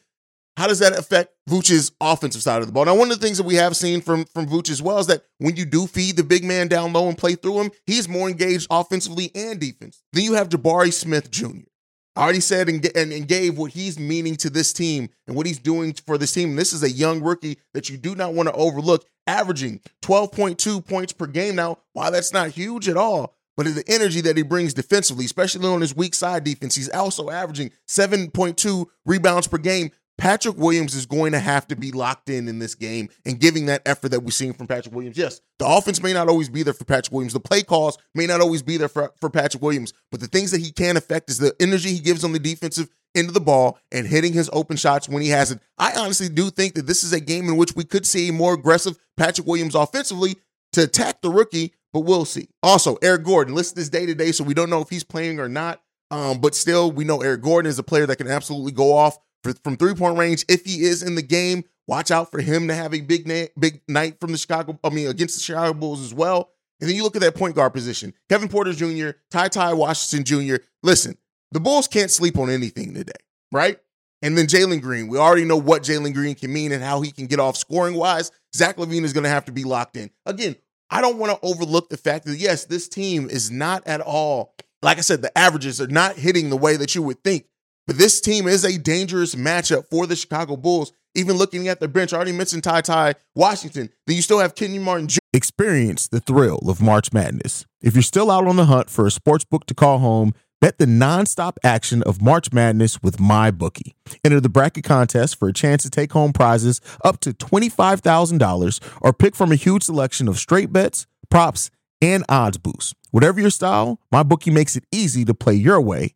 how 0.57 0.67
does 0.67 0.79
that 0.79 0.97
affect 0.97 1.33
Vuce's 1.49 1.91
offensive 1.99 2.41
side 2.41 2.61
of 2.61 2.67
the 2.67 2.73
ball? 2.73 2.85
Now, 2.85 2.95
one 2.95 3.11
of 3.11 3.19
the 3.19 3.25
things 3.25 3.37
that 3.37 3.45
we 3.45 3.55
have 3.55 3.75
seen 3.75 4.01
from 4.01 4.25
from 4.25 4.47
Vuce 4.47 4.71
as 4.71 4.81
well 4.81 4.97
is 4.99 5.07
that 5.07 5.23
when 5.37 5.55
you 5.55 5.65
do 5.65 5.87
feed 5.87 6.15
the 6.17 6.23
big 6.23 6.43
man 6.43 6.67
down 6.67 6.93
low 6.93 7.07
and 7.07 7.17
play 7.17 7.35
through 7.35 7.61
him, 7.61 7.71
he's 7.85 8.09
more 8.09 8.29
engaged 8.29 8.67
offensively 8.71 9.31
and 9.35 9.59
defense. 9.59 10.01
Then 10.13 10.23
you 10.23 10.33
have 10.33 10.49
Jabari 10.49 10.93
Smith 10.93 11.29
Jr. 11.29 11.67
I 12.15 12.23
already 12.23 12.41
said 12.41 12.69
and, 12.69 12.85
and, 12.95 13.11
and, 13.11 13.27
gave 13.27 13.57
what 13.57 13.71
he's 13.71 13.97
meaning 13.97 14.35
to 14.37 14.49
this 14.49 14.71
team 14.71 15.09
and 15.25 15.35
what 15.35 15.47
he's 15.47 15.57
doing 15.57 15.93
for 15.93 16.17
this 16.17 16.31
team. 16.31 16.55
This 16.55 16.71
is 16.71 16.83
a 16.83 16.91
young 16.91 17.21
rookie 17.21 17.57
that 17.73 17.89
you 17.89 17.97
do 17.97 18.13
not 18.13 18.33
want 18.35 18.49
to 18.49 18.55
overlook, 18.55 19.05
averaging 19.25 19.79
12.2 20.03 20.85
points 20.85 21.11
per 21.11 21.25
game. 21.25 21.55
Now, 21.55 21.79
while 21.93 22.11
that's 22.11 22.31
not 22.31 22.49
huge 22.49 22.87
at 22.87 22.97
all, 22.97 23.35
but 23.57 23.65
the 23.65 23.83
energy 23.87 24.21
that 24.21 24.37
he 24.37 24.43
brings 24.43 24.73
defensively, 24.73 25.25
especially 25.25 25.67
on 25.67 25.81
his 25.81 25.95
weak 25.95 26.13
side 26.13 26.43
defense, 26.43 26.75
he's 26.75 26.89
also 26.89 27.29
averaging 27.29 27.71
7.2 27.87 28.85
rebounds 29.05 29.47
per 29.47 29.57
game, 29.57 29.91
Patrick 30.17 30.57
Williams 30.57 30.93
is 30.93 31.05
going 31.05 31.31
to 31.31 31.39
have 31.39 31.67
to 31.67 31.75
be 31.75 31.91
locked 31.91 32.29
in 32.29 32.47
in 32.47 32.59
this 32.59 32.75
game 32.75 33.09
and 33.25 33.39
giving 33.39 33.65
that 33.65 33.81
effort 33.85 34.09
that 34.09 34.21
we're 34.21 34.31
seeing 34.31 34.53
from 34.53 34.67
Patrick 34.67 34.93
Williams. 34.93 35.17
Yes, 35.17 35.41
the 35.59 35.67
offense 35.67 36.01
may 36.03 36.13
not 36.13 36.29
always 36.29 36.49
be 36.49 36.63
there 36.63 36.73
for 36.73 36.85
Patrick 36.85 37.11
Williams. 37.11 37.33
The 37.33 37.39
play 37.39 37.63
calls 37.63 37.97
may 38.13 38.27
not 38.27 38.39
always 38.39 38.61
be 38.61 38.77
there 38.77 38.89
for, 38.89 39.11
for 39.19 39.29
Patrick 39.29 39.63
Williams, 39.63 39.93
but 40.11 40.19
the 40.19 40.27
things 40.27 40.51
that 40.51 40.61
he 40.61 40.71
can 40.71 40.97
affect 40.97 41.29
is 41.29 41.39
the 41.39 41.55
energy 41.59 41.89
he 41.89 41.99
gives 41.99 42.23
on 42.23 42.31
the 42.31 42.39
defensive 42.39 42.89
end 43.15 43.27
of 43.27 43.33
the 43.33 43.41
ball 43.41 43.77
and 43.91 44.07
hitting 44.07 44.33
his 44.33 44.49
open 44.53 44.77
shots 44.77 45.09
when 45.09 45.21
he 45.21 45.29
has 45.29 45.51
it. 45.51 45.59
I 45.77 45.93
honestly 45.93 46.29
do 46.29 46.49
think 46.49 46.75
that 46.75 46.87
this 46.87 47.03
is 47.03 47.13
a 47.13 47.19
game 47.19 47.47
in 47.47 47.57
which 47.57 47.75
we 47.75 47.83
could 47.83 48.05
see 48.05 48.29
a 48.29 48.33
more 48.33 48.53
aggressive 48.53 48.97
Patrick 49.17 49.47
Williams 49.47 49.75
offensively 49.75 50.35
to 50.73 50.83
attack 50.83 51.21
the 51.21 51.29
rookie, 51.29 51.73
but 51.91 52.01
we'll 52.01 52.25
see. 52.25 52.49
Also, 52.61 52.97
Eric 53.01 53.23
Gordon 53.23 53.55
listed 53.55 53.77
this 53.77 53.89
day 53.89 54.05
to 54.05 54.15
day, 54.15 54.31
so 54.31 54.43
we 54.43 54.53
don't 54.53 54.69
know 54.69 54.81
if 54.81 54.89
he's 54.89 55.03
playing 55.03 55.39
or 55.39 55.49
not. 55.49 55.81
Um, 56.11 56.39
but 56.39 56.53
still, 56.53 56.91
we 56.91 57.05
know 57.05 57.21
Eric 57.21 57.41
Gordon 57.41 57.69
is 57.69 57.79
a 57.79 57.83
player 57.83 58.05
that 58.05 58.17
can 58.17 58.27
absolutely 58.27 58.71
go 58.71 58.95
off 58.95 59.17
from 59.63 59.77
three 59.77 59.93
point 59.93 60.17
range. 60.17 60.45
If 60.49 60.65
he 60.65 60.83
is 60.83 61.03
in 61.03 61.15
the 61.15 61.21
game, 61.21 61.63
watch 61.87 62.11
out 62.11 62.31
for 62.31 62.41
him 62.41 62.67
to 62.67 62.75
have 62.75 62.93
a 62.93 63.01
big 63.01 63.27
na- 63.27 63.47
big 63.59 63.81
night 63.87 64.19
from 64.19 64.31
the 64.31 64.37
Chicago. 64.37 64.79
I 64.83 64.89
mean, 64.89 65.07
against 65.07 65.35
the 65.35 65.41
Chicago 65.41 65.73
Bulls 65.73 66.01
as 66.01 66.13
well. 66.13 66.51
And 66.79 66.89
then 66.89 66.97
you 66.97 67.03
look 67.03 67.15
at 67.15 67.21
that 67.21 67.35
point 67.35 67.55
guard 67.55 67.73
position: 67.73 68.13
Kevin 68.29 68.49
Porter 68.49 68.73
Jr., 68.73 69.17
Ty 69.31 69.49
Ty 69.49 69.73
Washington 69.73 70.25
Jr. 70.25 70.63
Listen, 70.81 71.17
the 71.51 71.59
Bulls 71.59 71.87
can't 71.87 72.11
sleep 72.11 72.37
on 72.37 72.49
anything 72.49 72.93
today, 72.93 73.11
right? 73.51 73.79
And 74.21 74.37
then 74.37 74.47
Jalen 74.47 74.81
Green. 74.81 75.09
We 75.09 75.17
already 75.17 75.43
know 75.43 75.57
what 75.57 75.83
Jalen 75.83 76.13
Green 76.13 76.35
can 76.35 76.51
mean 76.51 76.71
and 76.71 76.81
how 76.81 77.01
he 77.01 77.11
can 77.11 77.27
get 77.27 77.39
off 77.39 77.57
scoring 77.57 77.95
wise. 77.95 78.31
Zach 78.55 78.77
LaVine 78.77 79.03
is 79.03 79.11
going 79.11 79.25
to 79.25 79.29
have 79.29 79.45
to 79.45 79.51
be 79.51 79.65
locked 79.65 79.97
in. 79.97 80.09
Again, 80.25 80.55
I 80.89 81.01
don't 81.01 81.17
want 81.17 81.33
to 81.33 81.45
overlook 81.45 81.89
the 81.89 81.97
fact 81.97 82.25
that, 82.25 82.37
yes, 82.37 82.65
this 82.65 82.87
team 82.87 83.29
is 83.29 83.51
not 83.51 83.85
at 83.85 83.99
all, 83.99 84.55
like 84.81 84.97
I 84.97 85.01
said, 85.01 85.21
the 85.21 85.37
averages 85.37 85.81
are 85.81 85.87
not 85.87 86.15
hitting 86.15 86.49
the 86.49 86.57
way 86.57 86.77
that 86.77 86.93
you 86.95 87.01
would 87.01 87.23
think. 87.23 87.45
But 87.85 87.97
this 87.97 88.21
team 88.21 88.47
is 88.47 88.63
a 88.63 88.77
dangerous 88.77 89.35
matchup 89.35 89.89
for 89.89 90.07
the 90.07 90.15
Chicago 90.15 90.55
Bulls. 90.55 90.93
Even 91.15 91.35
looking 91.35 91.67
at 91.67 91.79
the 91.79 91.87
bench, 91.87 92.13
I 92.13 92.15
already 92.15 92.31
mentioned 92.31 92.63
Ty 92.63 92.81
Ty 92.81 93.15
Washington. 93.35 93.89
Then 94.07 94.15
you 94.15 94.21
still 94.21 94.39
have 94.39 94.55
Kenny 94.55 94.79
Martin 94.79 95.07
Jr. 95.09 95.19
Experience 95.33 96.07
the 96.07 96.21
thrill 96.21 96.69
of 96.69 96.81
March 96.81 97.11
Madness. 97.11 97.65
If 97.81 97.93
you're 97.93 98.01
still 98.01 98.31
out 98.31 98.47
on 98.47 98.55
the 98.55 98.65
hunt 98.65 98.89
for 98.89 99.05
a 99.05 99.11
sports 99.11 99.43
book 99.43 99.65
to 99.65 99.73
call 99.73 99.99
home, 99.99 100.33
bet 100.61 100.77
the 100.77 100.85
nonstop 100.85 101.57
action 101.61 102.01
of 102.03 102.21
March 102.21 102.53
Madness 102.53 103.03
with 103.03 103.17
MyBookie. 103.17 103.93
Enter 104.23 104.39
the 104.39 104.49
bracket 104.49 104.85
contest 104.85 105.37
for 105.37 105.49
a 105.49 105.53
chance 105.53 105.83
to 105.83 105.89
take 105.89 106.13
home 106.13 106.31
prizes 106.31 106.79
up 107.03 107.19
to 107.19 107.33
$25,000 107.33 108.79
or 109.01 109.13
pick 109.13 109.35
from 109.35 109.51
a 109.51 109.55
huge 109.55 109.83
selection 109.83 110.29
of 110.29 110.39
straight 110.39 110.71
bets, 110.71 111.05
props, 111.29 111.69
and 112.01 112.23
odds 112.29 112.57
boosts. 112.57 112.93
Whatever 113.11 113.41
your 113.41 113.49
style, 113.49 113.99
MyBookie 114.11 114.53
makes 114.53 114.77
it 114.77 114.85
easy 114.91 115.25
to 115.25 115.33
play 115.33 115.53
your 115.53 115.81
way 115.81 116.15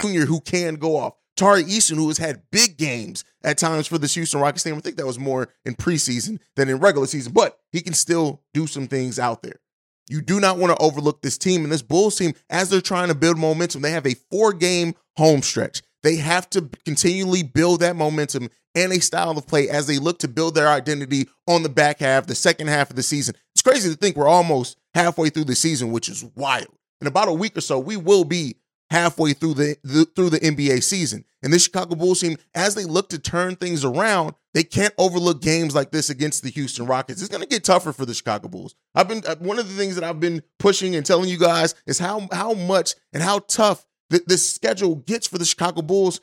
Jr. 0.00 0.26
who 0.26 0.40
can 0.40 0.74
go 0.76 0.96
off. 0.96 1.14
Tari 1.36 1.64
Eason, 1.64 1.96
who 1.96 2.06
has 2.08 2.18
had 2.18 2.42
big 2.52 2.76
games 2.76 3.24
at 3.42 3.58
times 3.58 3.88
for 3.88 3.98
this 3.98 4.14
Houston 4.14 4.40
Rockets 4.40 4.62
team. 4.62 4.76
I 4.76 4.80
think 4.80 4.96
that 4.96 5.06
was 5.06 5.18
more 5.18 5.48
in 5.64 5.74
preseason 5.74 6.38
than 6.54 6.68
in 6.68 6.78
regular 6.78 7.06
season, 7.06 7.32
but 7.32 7.58
he 7.72 7.80
can 7.80 7.92
still 7.92 8.42
do 8.52 8.66
some 8.66 8.86
things 8.86 9.18
out 9.18 9.42
there. 9.42 9.60
You 10.08 10.20
do 10.20 10.38
not 10.38 10.58
want 10.58 10.76
to 10.76 10.82
overlook 10.82 11.22
this 11.22 11.38
team 11.38 11.64
and 11.64 11.72
this 11.72 11.82
Bulls 11.82 12.16
team 12.16 12.34
as 12.50 12.68
they're 12.68 12.80
trying 12.80 13.08
to 13.08 13.14
build 13.14 13.38
momentum. 13.38 13.82
They 13.82 13.90
have 13.90 14.06
a 14.06 14.14
four 14.30 14.52
game 14.52 14.94
home 15.16 15.42
stretch. 15.42 15.82
They 16.02 16.16
have 16.16 16.48
to 16.50 16.68
continually 16.84 17.42
build 17.42 17.80
that 17.80 17.96
momentum 17.96 18.50
and 18.74 18.92
a 18.92 19.00
style 19.00 19.30
of 19.30 19.46
play 19.46 19.68
as 19.70 19.86
they 19.86 19.98
look 19.98 20.18
to 20.18 20.28
build 20.28 20.54
their 20.54 20.68
identity 20.68 21.28
on 21.48 21.62
the 21.62 21.68
back 21.68 22.00
half, 22.00 22.26
the 22.26 22.34
second 22.34 22.66
half 22.66 22.90
of 22.90 22.96
the 22.96 23.02
season. 23.02 23.34
It's 23.54 23.62
crazy 23.62 23.90
to 23.90 23.96
think 23.96 24.16
we're 24.16 24.28
almost 24.28 24.76
halfway 24.94 25.30
through 25.30 25.44
the 25.44 25.54
season, 25.54 25.92
which 25.92 26.08
is 26.08 26.24
wild. 26.36 26.68
In 27.00 27.06
about 27.06 27.28
a 27.28 27.32
week 27.32 27.56
or 27.56 27.62
so, 27.62 27.78
we 27.78 27.96
will 27.96 28.24
be 28.24 28.56
halfway 28.94 29.32
through 29.32 29.54
the, 29.54 29.76
the, 29.82 30.04
through 30.04 30.30
the 30.30 30.38
NBA 30.38 30.80
season. 30.84 31.24
And 31.42 31.52
this 31.52 31.64
Chicago 31.64 31.96
Bulls 31.96 32.20
team, 32.20 32.36
as 32.54 32.76
they 32.76 32.84
look 32.84 33.08
to 33.08 33.18
turn 33.18 33.56
things 33.56 33.84
around, 33.84 34.34
they 34.54 34.62
can't 34.62 34.94
overlook 34.98 35.42
games 35.42 35.74
like 35.74 35.90
this 35.90 36.10
against 36.10 36.44
the 36.44 36.50
Houston 36.50 36.86
Rockets. 36.86 37.20
It's 37.20 37.28
going 37.28 37.42
to 37.42 37.48
get 37.48 37.64
tougher 37.64 37.92
for 37.92 38.06
the 38.06 38.14
Chicago 38.14 38.46
Bulls. 38.46 38.76
I've 38.94 39.08
been 39.08 39.24
uh, 39.26 39.34
one 39.40 39.58
of 39.58 39.68
the 39.68 39.74
things 39.74 39.96
that 39.96 40.04
I've 40.04 40.20
been 40.20 40.42
pushing 40.60 40.94
and 40.94 41.04
telling 41.04 41.28
you 41.28 41.38
guys 41.38 41.74
is 41.86 41.98
how 41.98 42.28
how 42.30 42.54
much 42.54 42.94
and 43.12 43.20
how 43.20 43.40
tough 43.40 43.84
th- 44.10 44.24
this 44.26 44.48
schedule 44.48 44.94
gets 44.94 45.26
for 45.26 45.38
the 45.38 45.44
Chicago 45.44 45.82
Bulls 45.82 46.20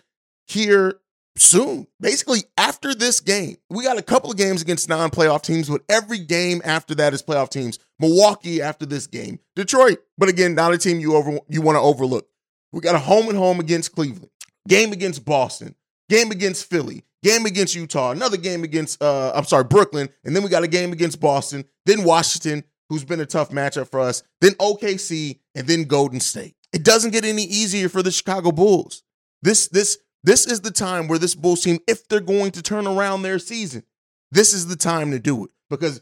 here 0.47 1.01
soon. 1.37 1.87
Basically, 1.99 2.39
after 2.57 2.95
this 2.95 3.19
game, 3.19 3.57
we 3.69 3.83
got 3.83 3.97
a 3.97 4.01
couple 4.01 4.31
of 4.31 4.37
games 4.37 4.61
against 4.61 4.87
non-playoff 4.87 5.43
teams, 5.43 5.69
but 5.69 5.81
every 5.89 6.19
game 6.19 6.61
after 6.63 6.95
that 6.95 7.13
is 7.13 7.21
playoff 7.21 7.49
teams. 7.49 7.79
Milwaukee 7.99 8.61
after 8.61 8.85
this 8.85 9.07
game, 9.07 9.39
Detroit, 9.57 9.99
but 10.17 10.29
again, 10.29 10.55
not 10.55 10.73
a 10.73 10.77
team 10.77 11.01
you 11.01 11.15
over 11.15 11.37
you 11.49 11.61
want 11.61 11.75
to 11.75 11.81
overlook. 11.81 12.30
We 12.71 12.81
got 12.81 12.95
a 12.95 12.99
home 12.99 13.29
and 13.29 13.37
home 13.37 13.59
against 13.59 13.93
Cleveland, 13.93 14.29
game 14.67 14.91
against 14.93 15.25
Boston, 15.25 15.75
game 16.09 16.31
against 16.31 16.69
Philly, 16.69 17.03
game 17.23 17.45
against 17.45 17.75
Utah, 17.75 18.11
another 18.11 18.37
game 18.37 18.63
against 18.63 19.01
uh 19.01 19.31
I'm 19.35 19.45
sorry, 19.45 19.65
Brooklyn, 19.65 20.09
and 20.23 20.35
then 20.35 20.43
we 20.43 20.49
got 20.49 20.63
a 20.63 20.67
game 20.67 20.93
against 20.93 21.19
Boston, 21.19 21.65
then 21.85 22.03
Washington, 22.03 22.63
who's 22.89 23.03
been 23.03 23.19
a 23.21 23.25
tough 23.25 23.49
matchup 23.49 23.89
for 23.89 23.99
us, 23.99 24.23
then 24.41 24.53
OKC, 24.53 25.39
and 25.55 25.67
then 25.67 25.83
Golden 25.83 26.19
State. 26.19 26.55
It 26.73 26.83
doesn't 26.83 27.11
get 27.11 27.25
any 27.25 27.43
easier 27.43 27.89
for 27.89 28.01
the 28.01 28.11
Chicago 28.11 28.51
Bulls. 28.51 29.03
This 29.41 29.67
this 29.67 29.97
this 30.23 30.45
is 30.45 30.61
the 30.61 30.71
time 30.71 31.07
where 31.07 31.19
this 31.19 31.35
Bulls 31.35 31.61
team, 31.61 31.79
if 31.87 32.07
they're 32.07 32.19
going 32.19 32.51
to 32.51 32.61
turn 32.61 32.85
around 32.85 33.21
their 33.23 33.39
season, 33.39 33.83
this 34.31 34.53
is 34.53 34.67
the 34.67 34.75
time 34.75 35.11
to 35.11 35.19
do 35.19 35.45
it 35.45 35.51
because 35.69 36.01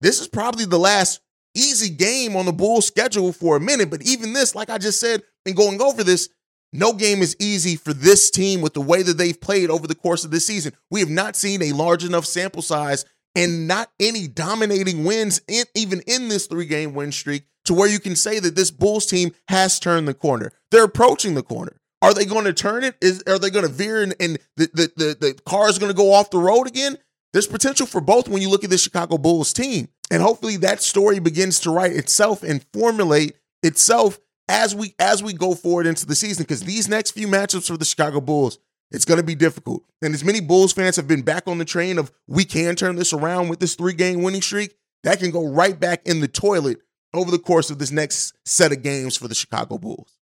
this 0.00 0.20
is 0.20 0.28
probably 0.28 0.64
the 0.64 0.78
last 0.78 1.20
easy 1.56 1.88
game 1.88 2.36
on 2.36 2.46
the 2.46 2.52
Bulls 2.52 2.86
schedule 2.86 3.32
for 3.32 3.56
a 3.56 3.60
minute. 3.60 3.90
But 3.90 4.02
even 4.02 4.32
this, 4.32 4.54
like 4.54 4.70
I 4.70 4.78
just 4.78 5.00
said, 5.00 5.22
and 5.44 5.56
going 5.56 5.80
over 5.80 6.04
this, 6.04 6.28
no 6.72 6.92
game 6.92 7.22
is 7.22 7.36
easy 7.40 7.76
for 7.76 7.92
this 7.92 8.30
team 8.30 8.60
with 8.60 8.74
the 8.74 8.80
way 8.80 9.02
that 9.02 9.16
they've 9.16 9.40
played 9.40 9.70
over 9.70 9.86
the 9.86 9.94
course 9.94 10.24
of 10.24 10.30
this 10.30 10.46
season. 10.46 10.72
We 10.90 11.00
have 11.00 11.10
not 11.10 11.36
seen 11.36 11.62
a 11.62 11.72
large 11.72 12.04
enough 12.04 12.26
sample 12.26 12.62
size 12.62 13.04
and 13.34 13.68
not 13.68 13.90
any 14.00 14.28
dominating 14.28 15.04
wins, 15.04 15.40
in, 15.48 15.64
even 15.74 16.00
in 16.06 16.28
this 16.28 16.46
three 16.46 16.66
game 16.66 16.94
win 16.94 17.12
streak, 17.12 17.44
to 17.66 17.74
where 17.74 17.88
you 17.88 18.00
can 18.00 18.16
say 18.16 18.38
that 18.40 18.56
this 18.56 18.70
Bulls 18.70 19.06
team 19.06 19.32
has 19.48 19.78
turned 19.78 20.08
the 20.08 20.14
corner. 20.14 20.52
They're 20.70 20.84
approaching 20.84 21.34
the 21.34 21.42
corner. 21.42 21.80
Are 22.02 22.14
they 22.14 22.24
going 22.24 22.44
to 22.44 22.52
turn 22.52 22.84
it? 22.84 22.94
Is 23.00 23.22
are 23.26 23.38
they 23.38 23.50
going 23.50 23.66
to 23.66 23.72
veer 23.72 24.02
and, 24.02 24.14
and 24.20 24.38
the, 24.56 24.68
the 24.72 24.92
the 24.96 25.16
the 25.20 25.34
car 25.46 25.68
is 25.68 25.78
going 25.78 25.90
to 25.90 25.96
go 25.96 26.12
off 26.12 26.30
the 26.30 26.38
road 26.38 26.66
again? 26.66 26.98
There's 27.32 27.46
potential 27.46 27.86
for 27.86 28.00
both 28.00 28.28
when 28.28 28.42
you 28.42 28.48
look 28.48 28.64
at 28.64 28.70
the 28.70 28.78
Chicago 28.78 29.18
Bulls 29.18 29.52
team. 29.52 29.88
And 30.10 30.22
hopefully 30.22 30.56
that 30.58 30.82
story 30.82 31.18
begins 31.18 31.60
to 31.60 31.70
write 31.70 31.92
itself 31.92 32.42
and 32.42 32.64
formulate 32.72 33.36
itself 33.62 34.18
as 34.48 34.74
we 34.74 34.94
as 34.98 35.22
we 35.22 35.32
go 35.32 35.54
forward 35.54 35.86
into 35.86 36.06
the 36.06 36.14
season 36.14 36.44
because 36.44 36.62
these 36.62 36.88
next 36.88 37.12
few 37.12 37.26
matchups 37.26 37.66
for 37.66 37.76
the 37.76 37.84
Chicago 37.84 38.20
Bulls, 38.20 38.58
it's 38.92 39.04
going 39.04 39.18
to 39.18 39.26
be 39.26 39.34
difficult. 39.34 39.82
And 40.02 40.14
as 40.14 40.24
many 40.24 40.40
Bulls 40.40 40.72
fans 40.72 40.96
have 40.96 41.08
been 41.08 41.22
back 41.22 41.48
on 41.48 41.58
the 41.58 41.64
train 41.64 41.98
of 41.98 42.12
we 42.28 42.44
can 42.44 42.76
turn 42.76 42.96
this 42.96 43.12
around 43.12 43.48
with 43.48 43.58
this 43.58 43.74
three-game 43.74 44.22
winning 44.22 44.42
streak, 44.42 44.76
that 45.02 45.18
can 45.18 45.30
go 45.32 45.48
right 45.48 45.78
back 45.78 46.06
in 46.06 46.20
the 46.20 46.28
toilet 46.28 46.78
over 47.12 47.30
the 47.30 47.38
course 47.38 47.70
of 47.70 47.78
this 47.78 47.90
next 47.90 48.36
set 48.44 48.72
of 48.72 48.82
games 48.82 49.16
for 49.16 49.26
the 49.26 49.34
Chicago 49.34 49.78
Bulls. 49.78 50.16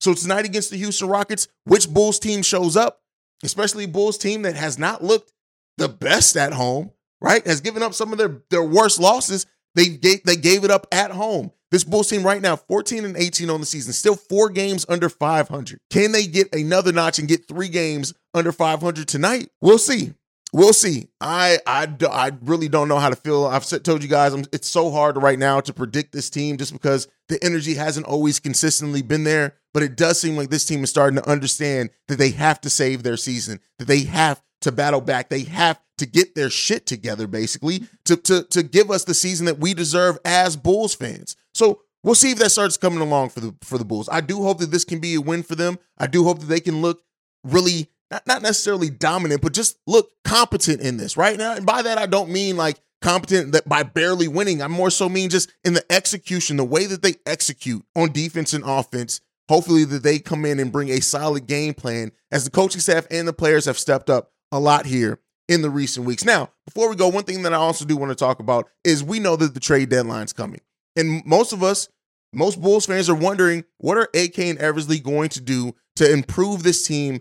So 0.00 0.14
tonight 0.14 0.44
against 0.44 0.70
the 0.70 0.76
Houston 0.76 1.08
Rockets, 1.08 1.48
which 1.64 1.88
Bulls 1.88 2.18
team 2.18 2.42
shows 2.42 2.76
up, 2.76 3.02
especially 3.42 3.86
Bulls 3.86 4.18
team 4.18 4.42
that 4.42 4.56
has 4.56 4.78
not 4.78 5.04
looked 5.04 5.32
the 5.78 5.88
best 5.88 6.36
at 6.36 6.52
home, 6.52 6.92
right? 7.20 7.46
Has 7.46 7.60
given 7.60 7.82
up 7.82 7.94
some 7.94 8.12
of 8.12 8.18
their, 8.18 8.42
their 8.50 8.62
worst 8.62 9.00
losses. 9.00 9.46
They 9.74 9.88
gave, 9.88 10.24
they 10.24 10.36
gave 10.36 10.64
it 10.64 10.70
up 10.70 10.86
at 10.90 11.12
home. 11.12 11.52
This 11.70 11.84
Bulls 11.84 12.08
team 12.08 12.24
right 12.24 12.42
now, 12.42 12.56
14 12.56 13.04
and 13.04 13.16
18 13.16 13.48
on 13.48 13.60
the 13.60 13.66
season, 13.66 13.92
still 13.92 14.16
four 14.16 14.50
games 14.50 14.84
under 14.88 15.08
500. 15.08 15.78
Can 15.90 16.10
they 16.10 16.26
get 16.26 16.52
another 16.52 16.90
notch 16.90 17.20
and 17.20 17.28
get 17.28 17.46
three 17.46 17.68
games 17.68 18.12
under 18.34 18.50
500 18.50 19.06
tonight? 19.06 19.50
We'll 19.60 19.78
see. 19.78 20.14
We'll 20.52 20.72
see. 20.72 21.08
I 21.20 21.58
I, 21.64 21.88
I 22.10 22.32
really 22.42 22.68
don't 22.68 22.88
know 22.88 22.98
how 22.98 23.08
to 23.08 23.16
feel. 23.16 23.46
I've 23.46 23.66
told 23.84 24.02
you 24.02 24.08
guys 24.08 24.32
I'm, 24.32 24.44
it's 24.52 24.68
so 24.68 24.90
hard 24.90 25.16
right 25.16 25.38
now 25.38 25.60
to 25.60 25.72
predict 25.72 26.10
this 26.10 26.28
team 26.28 26.56
just 26.56 26.72
because 26.72 27.06
the 27.28 27.42
energy 27.44 27.74
hasn't 27.74 28.06
always 28.06 28.40
consistently 28.40 29.02
been 29.02 29.22
there. 29.22 29.54
But 29.72 29.82
it 29.82 29.96
does 29.96 30.20
seem 30.20 30.36
like 30.36 30.50
this 30.50 30.64
team 30.64 30.82
is 30.82 30.90
starting 30.90 31.20
to 31.20 31.28
understand 31.28 31.90
that 32.08 32.18
they 32.18 32.30
have 32.30 32.60
to 32.62 32.70
save 32.70 33.02
their 33.02 33.16
season, 33.16 33.60
that 33.78 33.86
they 33.86 34.00
have 34.00 34.42
to 34.62 34.72
battle 34.72 35.00
back, 35.00 35.28
they 35.28 35.44
have 35.44 35.80
to 35.98 36.06
get 36.06 36.34
their 36.34 36.50
shit 36.50 36.86
together, 36.86 37.26
basically, 37.26 37.84
to 38.04 38.16
to 38.16 38.42
to 38.44 38.62
give 38.62 38.90
us 38.90 39.04
the 39.04 39.14
season 39.14 39.46
that 39.46 39.58
we 39.58 39.74
deserve 39.74 40.18
as 40.24 40.56
Bulls 40.56 40.94
fans. 40.94 41.36
So 41.54 41.82
we'll 42.02 42.14
see 42.14 42.32
if 42.32 42.38
that 42.38 42.50
starts 42.50 42.76
coming 42.76 43.00
along 43.00 43.30
for 43.30 43.40
the 43.40 43.54
for 43.62 43.78
the 43.78 43.84
Bulls. 43.84 44.08
I 44.10 44.20
do 44.20 44.42
hope 44.42 44.58
that 44.58 44.70
this 44.70 44.84
can 44.84 44.98
be 44.98 45.14
a 45.14 45.20
win 45.20 45.42
for 45.42 45.54
them. 45.54 45.78
I 45.98 46.06
do 46.06 46.24
hope 46.24 46.40
that 46.40 46.46
they 46.46 46.60
can 46.60 46.82
look 46.82 47.02
really 47.44 47.90
not, 48.10 48.26
not 48.26 48.42
necessarily 48.42 48.90
dominant, 48.90 49.40
but 49.40 49.52
just 49.52 49.78
look 49.86 50.10
competent 50.24 50.80
in 50.80 50.96
this 50.96 51.16
right 51.16 51.38
now. 51.38 51.54
And 51.54 51.64
by 51.64 51.82
that, 51.82 51.98
I 51.98 52.06
don't 52.06 52.30
mean 52.30 52.56
like 52.56 52.80
competent 53.00 53.52
that 53.52 53.68
by 53.68 53.82
barely 53.82 54.28
winning. 54.28 54.62
I 54.62 54.68
more 54.68 54.90
so 54.90 55.08
mean 55.08 55.30
just 55.30 55.52
in 55.64 55.74
the 55.74 55.92
execution, 55.92 56.56
the 56.56 56.64
way 56.64 56.86
that 56.86 57.02
they 57.02 57.14
execute 57.24 57.84
on 57.94 58.12
defense 58.12 58.52
and 58.52 58.64
offense. 58.64 59.20
Hopefully, 59.50 59.82
that 59.82 60.04
they 60.04 60.20
come 60.20 60.44
in 60.44 60.60
and 60.60 60.70
bring 60.70 60.90
a 60.90 61.00
solid 61.00 61.48
game 61.48 61.74
plan 61.74 62.12
as 62.30 62.44
the 62.44 62.52
coaching 62.52 62.80
staff 62.80 63.04
and 63.10 63.26
the 63.26 63.32
players 63.32 63.64
have 63.64 63.76
stepped 63.76 64.08
up 64.08 64.30
a 64.52 64.60
lot 64.60 64.86
here 64.86 65.18
in 65.48 65.60
the 65.60 65.68
recent 65.68 66.06
weeks. 66.06 66.24
Now, 66.24 66.50
before 66.64 66.88
we 66.88 66.94
go, 66.94 67.08
one 67.08 67.24
thing 67.24 67.42
that 67.42 67.52
I 67.52 67.56
also 67.56 67.84
do 67.84 67.96
want 67.96 68.10
to 68.10 68.14
talk 68.14 68.38
about 68.38 68.68
is 68.84 69.02
we 69.02 69.18
know 69.18 69.34
that 69.34 69.52
the 69.52 69.58
trade 69.58 69.88
deadline's 69.88 70.32
coming. 70.32 70.60
And 70.94 71.26
most 71.26 71.52
of 71.52 71.64
us, 71.64 71.88
most 72.32 72.62
Bulls 72.62 72.86
fans 72.86 73.10
are 73.10 73.14
wondering 73.16 73.64
what 73.78 73.98
are 73.98 74.08
AK 74.14 74.38
and 74.38 74.58
Eversley 74.60 75.00
going 75.00 75.30
to 75.30 75.40
do 75.40 75.74
to 75.96 76.08
improve 76.08 76.62
this 76.62 76.86
team 76.86 77.20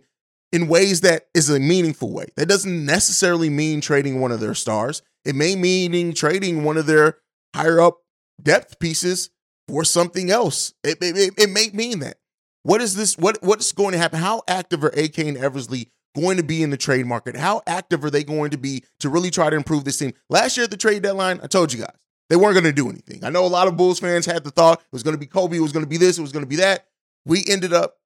in 0.51 0.67
ways 0.67 1.01
that 1.01 1.29
is 1.33 1.49
a 1.49 1.59
meaningful 1.59 2.13
way. 2.13 2.27
That 2.35 2.47
doesn't 2.47 2.85
necessarily 2.85 3.49
mean 3.49 3.81
trading 3.81 4.21
one 4.21 4.31
of 4.31 4.39
their 4.39 4.53
stars. 4.53 5.01
It 5.25 5.33
may 5.33 5.55
mean 5.55 6.13
trading 6.13 6.63
one 6.63 6.77
of 6.77 6.85
their 6.85 7.17
higher 7.55 7.81
up 7.81 8.01
depth 8.39 8.77
pieces 8.79 9.31
for 9.67 9.83
something 9.83 10.29
else. 10.29 10.75
It, 10.83 10.99
it, 11.01 11.33
it 11.35 11.49
may 11.49 11.71
mean 11.73 11.99
that. 11.99 12.17
What 12.63 12.81
is 12.81 12.95
this? 12.95 13.17
What 13.17 13.37
what's 13.41 13.71
going 13.71 13.93
to 13.93 13.97
happen? 13.97 14.19
How 14.19 14.43
active 14.47 14.83
are 14.83 14.89
AK 14.89 15.17
and 15.19 15.37
Eversley 15.37 15.91
going 16.15 16.37
to 16.37 16.43
be 16.43 16.63
in 16.63 16.69
the 16.69 16.77
trade 16.77 17.05
market? 17.05 17.35
How 17.35 17.61
active 17.67 18.03
are 18.03 18.09
they 18.09 18.23
going 18.23 18.51
to 18.51 18.57
be 18.57 18.83
to 18.99 19.09
really 19.09 19.31
try 19.31 19.49
to 19.49 19.55
improve 19.55 19.85
this 19.85 19.97
team? 19.97 20.13
Last 20.29 20.57
year 20.57 20.65
at 20.65 20.71
the 20.71 20.77
trade 20.77 21.03
deadline, 21.03 21.39
I 21.41 21.47
told 21.47 21.71
you 21.71 21.79
guys 21.79 21.95
they 22.29 22.35
weren't 22.35 22.53
going 22.53 22.63
to 22.65 22.73
do 22.73 22.89
anything. 22.89 23.23
I 23.23 23.29
know 23.29 23.45
a 23.45 23.47
lot 23.47 23.67
of 23.67 23.77
Bulls 23.77 23.99
fans 23.99 24.25
had 24.25 24.43
the 24.43 24.51
thought 24.51 24.79
it 24.79 24.87
was 24.91 25.03
going 25.03 25.15
to 25.15 25.19
be 25.19 25.27
Coby, 25.27 25.55
it 25.55 25.61
was 25.61 25.71
going 25.71 25.85
to 25.85 25.89
be 25.89 25.97
this, 25.97 26.17
it 26.17 26.21
was 26.21 26.31
going 26.31 26.43
to 26.43 26.49
be 26.49 26.57
that. 26.57 26.87
We 27.25 27.43
ended 27.47 27.73
up 27.73 27.97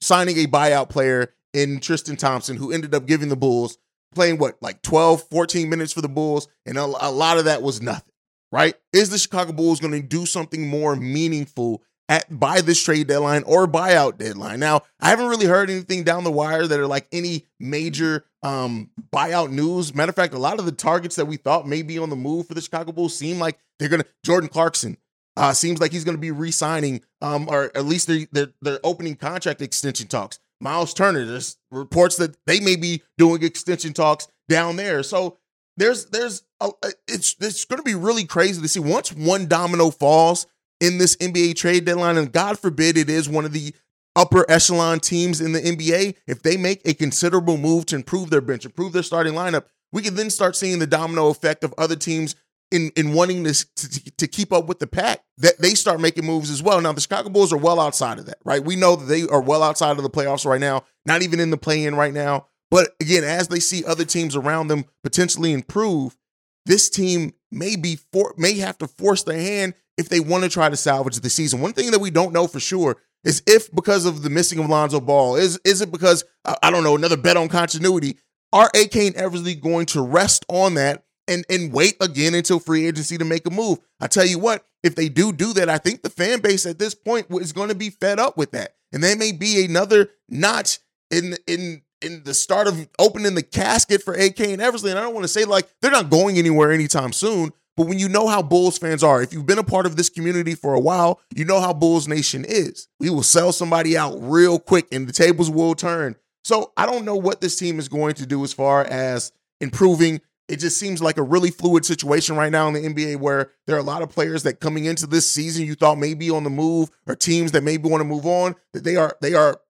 signing 0.00 0.38
a 0.38 0.46
buyout 0.46 0.88
player 0.88 1.34
in 1.52 1.80
Tristan 1.80 2.16
Thompson, 2.16 2.56
who 2.56 2.72
ended 2.72 2.94
up 2.94 3.06
giving 3.06 3.28
the 3.28 3.36
Bulls 3.36 3.78
playing 4.14 4.38
what, 4.38 4.56
like 4.60 4.82
12, 4.82 5.28
14 5.28 5.68
minutes 5.68 5.92
for 5.92 6.00
the 6.00 6.08
Bulls, 6.08 6.48
and 6.66 6.78
a, 6.78 6.84
a 6.84 7.10
lot 7.10 7.38
of 7.38 7.44
that 7.44 7.62
was 7.62 7.82
nothing, 7.82 8.12
right? 8.52 8.74
Is 8.92 9.10
the 9.10 9.18
Chicago 9.18 9.52
Bulls 9.52 9.80
going 9.80 9.92
to 9.92 10.06
do 10.06 10.26
something 10.26 10.68
more 10.68 10.96
meaningful 10.96 11.82
at 12.08 12.26
by 12.38 12.60
this 12.60 12.82
trade 12.82 13.06
deadline 13.06 13.42
or 13.44 13.66
buyout 13.66 14.18
deadline? 14.18 14.60
Now, 14.60 14.82
I 15.00 15.10
haven't 15.10 15.28
really 15.28 15.46
heard 15.46 15.70
anything 15.70 16.04
down 16.04 16.24
the 16.24 16.32
wire 16.32 16.66
that 16.66 16.78
are 16.78 16.86
like 16.86 17.06
any 17.12 17.46
major 17.58 18.24
um 18.42 18.90
buyout 19.12 19.50
news. 19.50 19.94
Matter 19.94 20.10
of 20.10 20.16
fact, 20.16 20.34
a 20.34 20.38
lot 20.38 20.58
of 20.58 20.64
the 20.64 20.72
targets 20.72 21.16
that 21.16 21.26
we 21.26 21.36
thought 21.36 21.66
may 21.66 21.82
be 21.82 21.98
on 21.98 22.10
the 22.10 22.16
move 22.16 22.46
for 22.48 22.54
the 22.54 22.60
Chicago 22.60 22.92
Bulls 22.92 23.16
seem 23.16 23.38
like 23.38 23.58
they're 23.78 23.88
gonna 23.88 24.04
Jordan 24.24 24.48
Clarkson. 24.48 24.96
Uh, 25.36 25.52
seems 25.52 25.80
like 25.80 25.92
he's 25.92 26.02
going 26.02 26.16
to 26.16 26.20
be 26.20 26.32
re-signing, 26.32 27.00
um, 27.22 27.48
or 27.48 27.70
at 27.76 27.84
least 27.84 28.10
they're, 28.32 28.48
opening 28.82 29.14
contract 29.14 29.62
extension 29.62 30.08
talks. 30.08 30.40
Myles 30.60 30.92
Turner. 30.92 31.24
There's 31.24 31.56
reports 31.70 32.16
that 32.16 32.36
they 32.46 32.58
may 32.58 32.74
be 32.74 33.02
doing 33.16 33.44
extension 33.44 33.92
talks 33.92 34.26
down 34.48 34.74
there. 34.74 35.04
So 35.04 35.38
there's 35.76 36.06
there's 36.06 36.42
a, 36.60 36.70
it's 37.06 37.36
it's 37.40 37.64
going 37.64 37.78
to 37.78 37.84
be 37.84 37.94
really 37.94 38.24
crazy 38.24 38.60
to 38.60 38.66
see 38.66 38.80
once 38.80 39.12
one 39.12 39.46
domino 39.46 39.90
falls 39.90 40.46
in 40.80 40.98
this 40.98 41.16
NBA 41.16 41.56
trade 41.56 41.84
deadline, 41.84 42.16
and 42.16 42.32
God 42.32 42.58
forbid 42.58 42.96
it 42.96 43.10
is 43.10 43.28
one 43.28 43.44
of 43.44 43.52
the 43.52 43.74
upper 44.16 44.48
echelon 44.50 45.00
teams 45.00 45.40
in 45.40 45.52
the 45.52 45.60
NBA. 45.60 46.16
If 46.26 46.42
they 46.42 46.56
make 46.56 46.86
a 46.86 46.94
considerable 46.94 47.56
move 47.56 47.86
to 47.86 47.96
improve 47.96 48.30
their 48.30 48.40
bench, 48.40 48.64
improve 48.64 48.92
their 48.92 49.02
starting 49.02 49.34
lineup, 49.34 49.64
we 49.92 50.02
can 50.02 50.14
then 50.14 50.30
start 50.30 50.56
seeing 50.56 50.78
the 50.78 50.86
domino 50.86 51.28
effect 51.28 51.64
of 51.64 51.74
other 51.78 51.96
teams 51.96 52.34
in 52.70 52.90
in 52.96 53.14
wanting 53.14 53.42
this 53.44 53.64
to, 53.76 54.10
to 54.16 54.26
keep 54.26 54.52
up 54.52 54.66
with 54.66 54.78
the 54.78 54.86
pack 54.86 55.24
that 55.38 55.58
they 55.58 55.70
start 55.70 56.00
making 56.00 56.26
moves 56.26 56.50
as 56.50 56.62
well. 56.62 56.80
Now 56.80 56.92
the 56.92 57.00
Chicago 57.00 57.30
Bulls 57.30 57.52
are 57.52 57.58
well 57.58 57.80
outside 57.80 58.18
of 58.18 58.26
that, 58.26 58.38
right? 58.44 58.62
We 58.62 58.76
know 58.76 58.96
that 58.96 59.06
they 59.06 59.22
are 59.26 59.40
well 59.40 59.62
outside 59.62 59.96
of 59.96 60.02
the 60.02 60.10
playoffs 60.10 60.44
right 60.44 60.60
now, 60.60 60.84
not 61.06 61.22
even 61.22 61.40
in 61.40 61.50
the 61.50 61.56
play-in 61.56 61.94
right 61.94 62.12
now. 62.12 62.46
But 62.70 62.90
again, 63.00 63.24
as 63.24 63.48
they 63.48 63.60
see 63.60 63.84
other 63.84 64.04
teams 64.04 64.36
around 64.36 64.68
them 64.68 64.84
potentially 65.02 65.52
improve, 65.52 66.18
this 66.66 66.90
team 66.90 67.32
may 67.50 67.76
be 67.76 67.96
for 68.12 68.34
may 68.36 68.58
have 68.58 68.76
to 68.78 68.88
force 68.88 69.22
their 69.22 69.40
hand 69.40 69.74
if 69.98 70.08
they 70.08 70.20
want 70.20 70.44
to 70.44 70.48
try 70.48 70.68
to 70.70 70.76
salvage 70.76 71.16
the 71.16 71.28
season. 71.28 71.60
One 71.60 71.74
thing 71.74 71.90
that 71.90 71.98
we 71.98 72.10
don't 72.10 72.32
know 72.32 72.46
for 72.46 72.60
sure 72.60 72.96
is 73.24 73.42
if 73.46 73.70
because 73.74 74.06
of 74.06 74.22
the 74.22 74.30
missing 74.30 74.58
of 74.58 74.70
Lonzo 74.70 75.00
Ball, 75.00 75.36
is 75.36 75.60
is 75.64 75.82
it 75.82 75.92
because 75.92 76.24
I 76.62 76.70
don't 76.70 76.84
know 76.84 76.96
another 76.96 77.16
bet 77.16 77.36
on 77.36 77.48
continuity? 77.48 78.16
Are 78.52 78.70
AK 78.74 78.96
and 78.96 79.16
Eversley 79.16 79.54
going 79.54 79.86
to 79.86 80.00
rest 80.00 80.46
on 80.48 80.74
that 80.74 81.04
and 81.26 81.44
and 81.50 81.72
wait 81.72 81.96
again 82.00 82.34
until 82.34 82.60
free 82.60 82.86
agency 82.86 83.18
to 83.18 83.24
make 83.24 83.46
a 83.46 83.50
move? 83.50 83.80
I 84.00 84.06
tell 84.06 84.24
you 84.24 84.38
what, 84.38 84.64
if 84.82 84.94
they 84.94 85.08
do 85.08 85.32
do 85.32 85.52
that, 85.54 85.68
I 85.68 85.78
think 85.78 86.02
the 86.02 86.10
fan 86.10 86.40
base 86.40 86.64
at 86.64 86.78
this 86.78 86.94
point 86.94 87.26
is 87.30 87.52
going 87.52 87.68
to 87.68 87.74
be 87.74 87.90
fed 87.90 88.20
up 88.20 88.36
with 88.38 88.52
that, 88.52 88.76
and 88.92 89.02
they 89.02 89.16
may 89.16 89.32
be 89.32 89.64
another 89.64 90.10
notch 90.28 90.78
in 91.10 91.36
in 91.46 91.82
in 92.00 92.22
the 92.22 92.34
start 92.34 92.68
of 92.68 92.88
opening 93.00 93.34
the 93.34 93.42
casket 93.42 94.02
for 94.02 94.14
AK 94.14 94.38
and 94.40 94.62
Eversley. 94.62 94.90
And 94.90 94.98
I 95.00 95.02
don't 95.02 95.14
want 95.14 95.24
to 95.24 95.28
say 95.28 95.44
like 95.44 95.68
they're 95.82 95.90
not 95.90 96.10
going 96.10 96.38
anywhere 96.38 96.70
anytime 96.70 97.12
soon, 97.12 97.52
but 97.78 97.86
when 97.86 98.00
you 98.00 98.08
know 98.08 98.26
how 98.26 98.42
Bulls 98.42 98.76
fans 98.76 99.04
are, 99.04 99.22
if 99.22 99.32
you've 99.32 99.46
been 99.46 99.60
a 99.60 99.62
part 99.62 99.86
of 99.86 99.94
this 99.94 100.08
community 100.08 100.56
for 100.56 100.74
a 100.74 100.80
while, 100.80 101.20
you 101.32 101.44
know 101.44 101.60
how 101.60 101.72
Bulls 101.72 102.08
Nation 102.08 102.44
is. 102.44 102.88
We 102.98 103.08
will 103.08 103.22
sell 103.22 103.52
somebody 103.52 103.96
out 103.96 104.16
real 104.18 104.58
quick 104.58 104.88
and 104.90 105.08
the 105.08 105.12
tables 105.12 105.48
will 105.48 105.76
turn. 105.76 106.16
So 106.42 106.72
I 106.76 106.86
don't 106.86 107.04
know 107.04 107.14
what 107.14 107.40
this 107.40 107.54
team 107.54 107.78
is 107.78 107.88
going 107.88 108.14
to 108.14 108.26
do 108.26 108.42
as 108.42 108.52
far 108.52 108.82
as 108.82 109.30
improving. 109.60 110.20
It 110.48 110.56
just 110.56 110.76
seems 110.76 111.00
like 111.00 111.18
a 111.18 111.22
really 111.22 111.52
fluid 111.52 111.84
situation 111.84 112.34
right 112.34 112.50
now 112.50 112.66
in 112.66 112.74
the 112.74 112.80
NBA 112.80 113.20
where 113.20 113.52
there 113.68 113.76
are 113.76 113.80
a 113.80 113.84
lot 113.84 114.02
of 114.02 114.10
players 114.10 114.42
that 114.42 114.58
coming 114.58 114.86
into 114.86 115.06
this 115.06 115.30
season 115.30 115.64
you 115.64 115.76
thought 115.76 115.98
may 115.98 116.14
be 116.14 116.30
on 116.30 116.42
the 116.42 116.50
move 116.50 116.90
or 117.06 117.14
teams 117.14 117.52
that 117.52 117.62
maybe 117.62 117.88
want 117.88 118.00
to 118.00 118.04
move 118.04 118.26
on, 118.26 118.56
that 118.72 118.82
they 118.82 118.96
are 118.96 119.16
they 119.20 119.34
are 119.34 119.60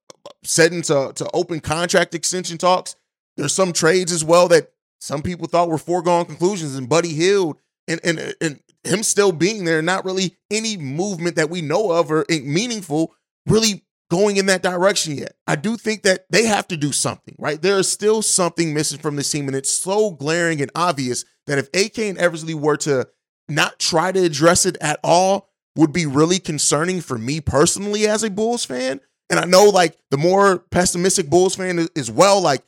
setting 0.45 0.81
to, 0.83 1.12
to 1.15 1.29
open 1.35 1.61
contract 1.61 2.15
extension 2.15 2.57
talks. 2.57 2.97
There's 3.37 3.53
some 3.53 3.75
trades 3.75 4.12
as 4.12 4.25
well 4.25 4.49
that 4.49 4.73
some 4.99 5.21
people 5.21 5.47
thought 5.47 5.69
were 5.69 5.77
foregone 5.77 6.25
conclusions, 6.25 6.75
and 6.75 6.88
Buddy 6.88 7.12
Hield 7.12 7.59
and 7.88 8.00
and 8.04 8.35
and 8.40 8.61
him 8.85 9.02
still 9.02 9.33
being 9.33 9.64
there, 9.64 9.83
not 9.83 10.04
really 10.04 10.37
any 10.50 10.76
movement 10.76 11.37
that 11.37 11.50
we 11.50 11.61
know 11.61 11.90
of 11.90 12.11
or 12.11 12.25
meaningful 12.28 13.14
really 13.47 13.85
going 14.11 14.37
in 14.37 14.47
that 14.47 14.62
direction 14.62 15.14
yet. 15.16 15.35
I 15.47 15.57
do 15.57 15.76
think 15.76 16.02
that 16.02 16.25
they 16.30 16.47
have 16.47 16.66
to 16.68 16.76
do 16.76 16.92
something, 16.92 17.35
right? 17.38 17.61
There 17.61 17.78
is 17.78 17.90
still 17.90 18.23
something 18.23 18.73
missing 18.73 18.99
from 18.99 19.16
this 19.16 19.30
team, 19.30 19.49
and 19.49 19.57
it's 19.57 19.71
so 19.71 20.11
glaring 20.11 20.62
and 20.62 20.71
obvious 20.75 21.25
that 21.47 21.59
if 21.59 21.68
AK 21.75 21.99
and 21.99 22.18
Eversley 22.18 22.54
were 22.54 22.76
to 22.78 23.09
not 23.49 23.78
try 23.78 24.12
to 24.12 24.23
address 24.23 24.66
it 24.66 24.76
at 24.80 25.00
all, 25.02 25.49
would 25.76 25.92
be 25.92 26.07
really 26.07 26.38
concerning 26.38 27.00
for 27.00 27.18
me 27.18 27.40
personally 27.40 28.07
as 28.07 28.25
a 28.25 28.30
Bulls 28.30 28.64
fan. 28.64 29.00
And 29.30 29.38
I 29.38 29.45
know 29.45 29.64
like 29.64 29.97
the 30.11 30.16
more 30.16 30.59
pessimistic 30.71 31.30
Bulls 31.30 31.54
fan 31.54 31.87
as 31.97 32.11
well, 32.11 32.40
like 32.40 32.62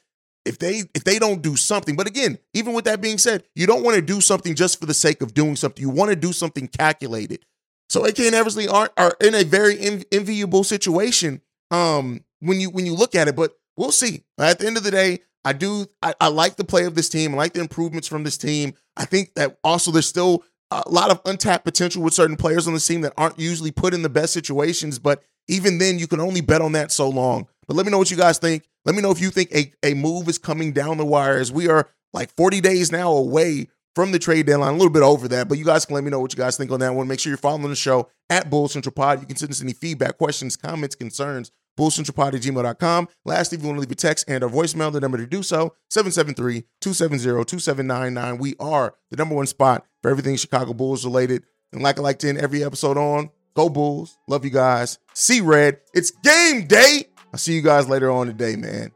if 0.45 0.59
they 0.59 0.83
if 0.95 1.05
they 1.05 1.19
don't 1.19 1.43
do 1.43 1.57
something 1.57 1.97
but 1.97 2.07
again 2.07 2.39
even 2.55 2.73
with 2.73 2.85
that 2.85 3.01
being 3.01 3.19
said 3.19 3.45
you 3.55 3.67
don't 3.67 3.83
want 3.83 3.95
to 3.97 4.03
do 4.03 4.21
something 4.21 4.55
just 4.55 4.81
for 4.81 4.87
the 4.87 4.95
sake 4.95 5.23
of 5.23 5.35
doing 5.35 5.57
something. 5.57 5.81
You 5.81 5.91
want 5.91 6.11
to 6.11 6.17
do 6.17 6.33
something 6.33 6.69
calculated. 6.69 7.45
So 7.89 8.07
ak 8.07 8.19
and 8.21 8.35
eversley 8.35 8.69
are, 8.69 8.91
are 8.97 9.17
in 9.21 9.35
a 9.35 9.45
very 9.45 9.79
enviable 10.13 10.65
situation 10.65 11.41
um 11.71 12.25
when 12.41 12.61
you 12.61 12.71
when 12.71 12.87
you 12.87 12.95
look 12.95 13.15
at 13.15 13.29
it 13.29 13.37
but 13.37 13.53
we'll 13.77 13.93
see. 13.93 14.25
At 14.39 14.59
the 14.59 14.67
end 14.67 14.77
of 14.77 14.85
the 14.85 14.91
day 14.91 15.21
i 15.45 15.53
do 15.53 15.87
I, 16.03 16.15
I 16.21 16.29
like 16.29 16.57
the 16.57 16.65
play 16.65 16.85
of 16.85 16.95
this 16.95 17.09
team 17.09 17.35
i 17.35 17.37
like 17.37 17.55
the 17.55 17.61
improvements 17.61 18.09
from 18.09 18.25
this 18.25 18.39
team. 18.39 18.75
I 18.97 19.05
think 19.05 19.35
that 19.35 19.59
also 19.63 19.91
there's 19.91 20.09
still 20.09 20.45
a 20.71 20.89
lot 20.89 21.11
of 21.11 21.21
untapped 21.25 21.65
potential 21.65 22.03
with 22.03 22.15
certain 22.15 22.37
players 22.37 22.69
on 22.69 22.75
the 22.75 22.81
team 22.81 23.01
that 23.01 23.13
aren't 23.17 23.39
usually 23.39 23.73
put 23.73 23.93
in 23.93 24.03
the 24.03 24.09
best 24.09 24.33
situations 24.33 24.99
but 24.99 25.23
even 25.49 25.79
then 25.79 25.99
you 25.99 26.07
can 26.07 26.21
only 26.21 26.41
bet 26.41 26.63
on 26.63 26.73
that 26.73 26.93
so 26.93 27.09
long. 27.09 27.47
But 27.67 27.77
let 27.77 27.85
me 27.85 27.93
know 27.93 27.99
what 27.99 28.11
you 28.11 28.17
guys 28.17 28.39
think 28.39 28.69
let 28.85 28.95
me 28.95 29.03
know 29.03 29.11
if 29.11 29.21
you 29.21 29.31
think 29.31 29.53
a, 29.53 29.73
a 29.83 29.95
move 29.95 30.29
is 30.29 30.39
coming 30.39 30.73
down 30.73 30.99
the 30.99 31.05
wire 31.05 31.39
as 31.39 31.53
we 31.53 31.69
are 31.69 31.89
like 32.13 32.35
40 32.37 32.61
days 32.61 32.91
now 32.91 33.13
away 33.13 33.69
from 33.95 34.13
the 34.13 34.19
trade 34.19 34.47
deadline, 34.47 34.75
a 34.75 34.77
little 34.77 34.91
bit 34.91 35.03
over 35.03 35.29
that. 35.29 35.49
But 35.49 35.59
you 35.59 35.65
guys 35.65 35.85
can 35.85 35.95
let 35.95 36.05
me 36.05 36.11
know 36.11 36.21
what 36.21 36.33
you 36.33 36.39
guys 36.39 36.57
think 36.57 36.71
on 36.71 36.81
that 36.81 36.95
one. 36.95 37.09
Make 37.09 37.21
sure 37.21 37.31
you're 37.31 37.37
following 37.37 37.69
the 37.69 37.77
show 37.77 38.09
at 38.29 38.51
Bull 38.51 38.69
Central 38.69 38.93
Pod. 38.93 39.21
You 39.21 39.27
can 39.27 39.37
send 39.37 39.51
us 39.51 39.63
any 39.63 39.73
feedback, 39.73 40.19
questions, 40.19 40.57
comments, 40.57 40.95
concerns, 40.95 41.51
bullcentralpod 41.79 42.35
at 42.35 42.43
gmail.com. 42.43 43.09
Lastly, 43.25 43.57
if 43.57 43.63
you 43.63 43.69
want 43.69 43.79
to 43.79 43.81
leave 43.81 43.91
a 43.91 43.95
text 43.95 44.27
and 44.29 44.45
a 44.45 44.49
voicemail, 44.49 44.93
the 44.93 45.01
number 45.01 45.19
to 45.19 45.27
do 45.27 45.43
so, 45.43 45.75
773-270-2799. 45.91 48.39
We 48.39 48.55
are 48.61 48.95
the 49.11 49.17
number 49.17 49.35
one 49.35 49.47
spot 49.47 49.85
for 50.03 50.11
everything 50.11 50.37
Chicago 50.37 50.73
Bulls 50.73 51.05
related. 51.05 51.45
And 51.73 51.83
like 51.83 51.99
I 51.99 52.03
like 52.03 52.19
to 52.21 52.29
end 52.29 52.39
every 52.39 52.65
episode 52.65 52.97
on, 52.97 53.31
go 53.55 53.69
Bulls. 53.69 54.17
Love 54.29 54.45
you 54.45 54.51
guys. 54.51 54.99
See 55.15 55.41
red. 55.41 55.81
It's 55.95 56.11
game 56.11 56.67
day. 56.67 57.10
I'll 57.33 57.39
see 57.39 57.55
you 57.55 57.63
guys 57.63 57.89
later 57.89 58.11
on 58.11 58.27
today, 58.27 58.57
man. 58.57 58.91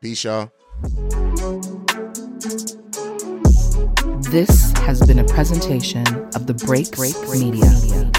Peace, 0.00 0.24
y'all. 0.24 0.50
This 4.30 4.72
has 4.78 5.06
been 5.06 5.18
a 5.18 5.24
presentation 5.24 6.06
of 6.34 6.46
the 6.46 6.54
Break 6.64 6.92
Break 6.92 7.14
Media. 7.28 7.70
Media. 7.82 8.13